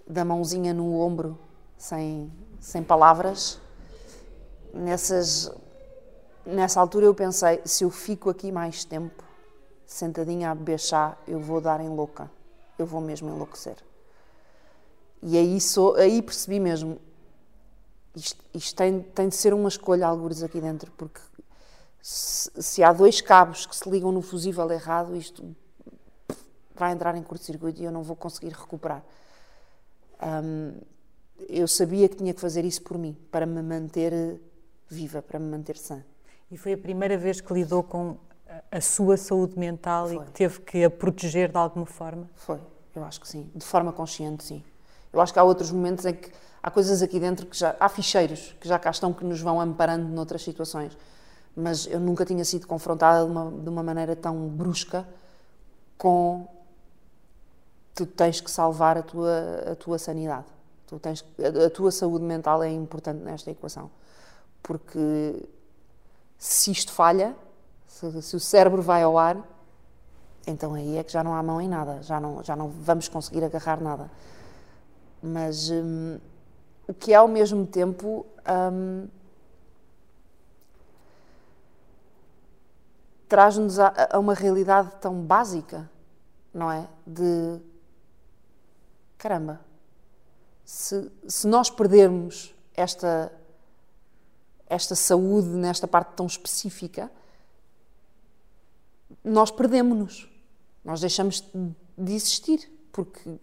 [0.07, 1.39] da mãozinha no ombro,
[1.77, 2.31] sem,
[2.61, 3.61] sem palavras,
[4.75, 5.51] nessas,
[6.45, 9.23] nessa altura eu pensei: se eu fico aqui mais tempo,
[9.87, 12.31] sentadinha a beber chá, eu vou dar em louca,
[12.79, 13.77] eu vou mesmo enlouquecer.
[15.23, 16.99] E aí, sou, aí percebi mesmo:
[18.15, 21.21] isto, isto tem, tem de ser uma escolha, algures aqui dentro, porque
[22.01, 25.55] se, se há dois cabos que se ligam no fusível errado, isto
[26.75, 29.03] vai entrar em curto-circuito e eu não vou conseguir recuperar.
[30.23, 30.75] Um,
[31.49, 34.41] eu sabia que tinha que fazer isso por mim, para me manter
[34.89, 36.03] viva, para me manter sã.
[36.51, 38.17] E foi a primeira vez que lidou com
[38.71, 40.17] a sua saúde mental foi.
[40.17, 42.29] e que teve que a proteger de alguma forma?
[42.35, 42.61] Foi,
[42.95, 43.51] eu acho que sim.
[43.55, 44.65] De forma consciente, sim.
[45.13, 46.31] Eu acho que há outros momentos em que
[46.63, 47.77] há coisas aqui dentro que já.
[47.79, 50.97] há ficheiros que já cá estão que nos vão amparando noutras situações.
[51.59, 55.07] Mas eu nunca tinha sido confrontada de uma, de uma maneira tão brusca
[55.97, 56.47] com.
[57.95, 60.47] Tu tens que salvar a tua, a tua sanidade.
[60.87, 63.91] Tu tens, a, a tua saúde mental é importante nesta equação
[64.69, 65.49] porque
[66.39, 67.35] se isto falha,
[67.87, 69.39] se, se, o cérebro vai ao ar,
[70.47, 73.09] então aí é que já não há mão em nada, já não, já não vamos
[73.09, 74.11] conseguir agarrar nada.
[75.23, 76.19] Mas hum,
[76.87, 78.27] o que é ao mesmo tempo.
[78.73, 79.09] Hum,
[83.29, 85.89] traz-nos a, a, uma realidade tão básica,
[86.53, 86.89] não é?
[87.07, 87.61] De
[89.17, 89.61] caramba,
[90.65, 93.33] se, se nós perdermos esta
[94.69, 97.11] esta saúde nesta parte tão específica,
[99.25, 100.29] nós perdemos-nos.
[100.85, 101.43] Nós deixamos
[101.97, 103.39] de existir, porque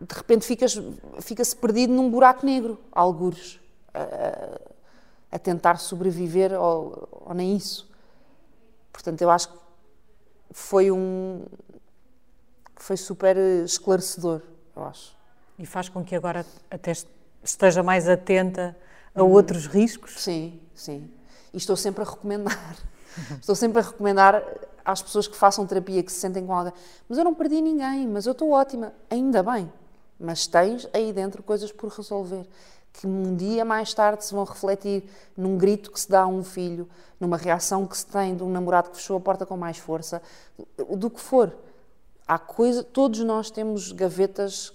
[0.00, 3.60] de repente fica-se perdido num buraco negro, algures,
[3.92, 4.60] a,
[5.36, 7.88] a tentar sobreviver ou, ou, nem isso.
[8.94, 9.58] Portanto, eu acho que
[10.52, 11.44] foi um.
[12.76, 14.40] foi super esclarecedor,
[14.74, 15.12] eu acho.
[15.58, 16.92] E faz com que agora até
[17.42, 18.76] esteja mais atenta
[19.12, 20.22] a outros riscos?
[20.22, 21.10] Sim, sim.
[21.52, 22.76] E estou sempre a recomendar.
[23.38, 24.42] Estou sempre a recomendar
[24.84, 26.72] às pessoas que façam terapia, que se sentem com alguém.
[27.08, 28.92] Mas eu não perdi ninguém, mas eu estou ótima.
[29.08, 29.72] Ainda bem.
[30.18, 32.44] Mas tens aí dentro coisas por resolver.
[32.94, 35.04] Que um dia mais tarde se vão refletir
[35.36, 36.88] num grito que se dá a um filho,
[37.20, 40.22] numa reação que se tem de um namorado que fechou a porta com mais força,
[40.96, 41.52] do que for.
[42.26, 44.72] Há coisa, todos nós temos gavetas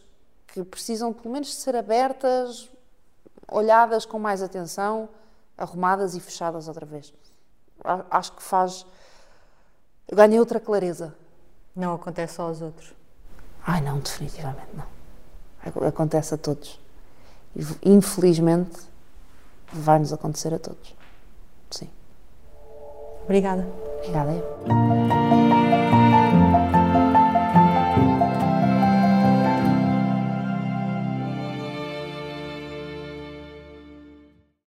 [0.47, 2.69] que precisam pelo menos de ser abertas
[3.51, 5.09] olhadas com mais atenção,
[5.57, 7.13] arrumadas e fechadas outra vez.
[8.11, 8.85] Acho que faz.
[10.07, 11.15] Eu ganhei outra clareza.
[11.75, 12.93] Não acontece só aos outros?
[13.65, 14.85] Ai, não, definitivamente não.
[15.87, 16.79] Acontece a todos.
[17.83, 18.79] Infelizmente,
[19.71, 20.95] vai-nos acontecer a todos.
[21.69, 21.89] Sim.
[23.25, 23.67] Obrigada.
[23.99, 25.68] Obrigada.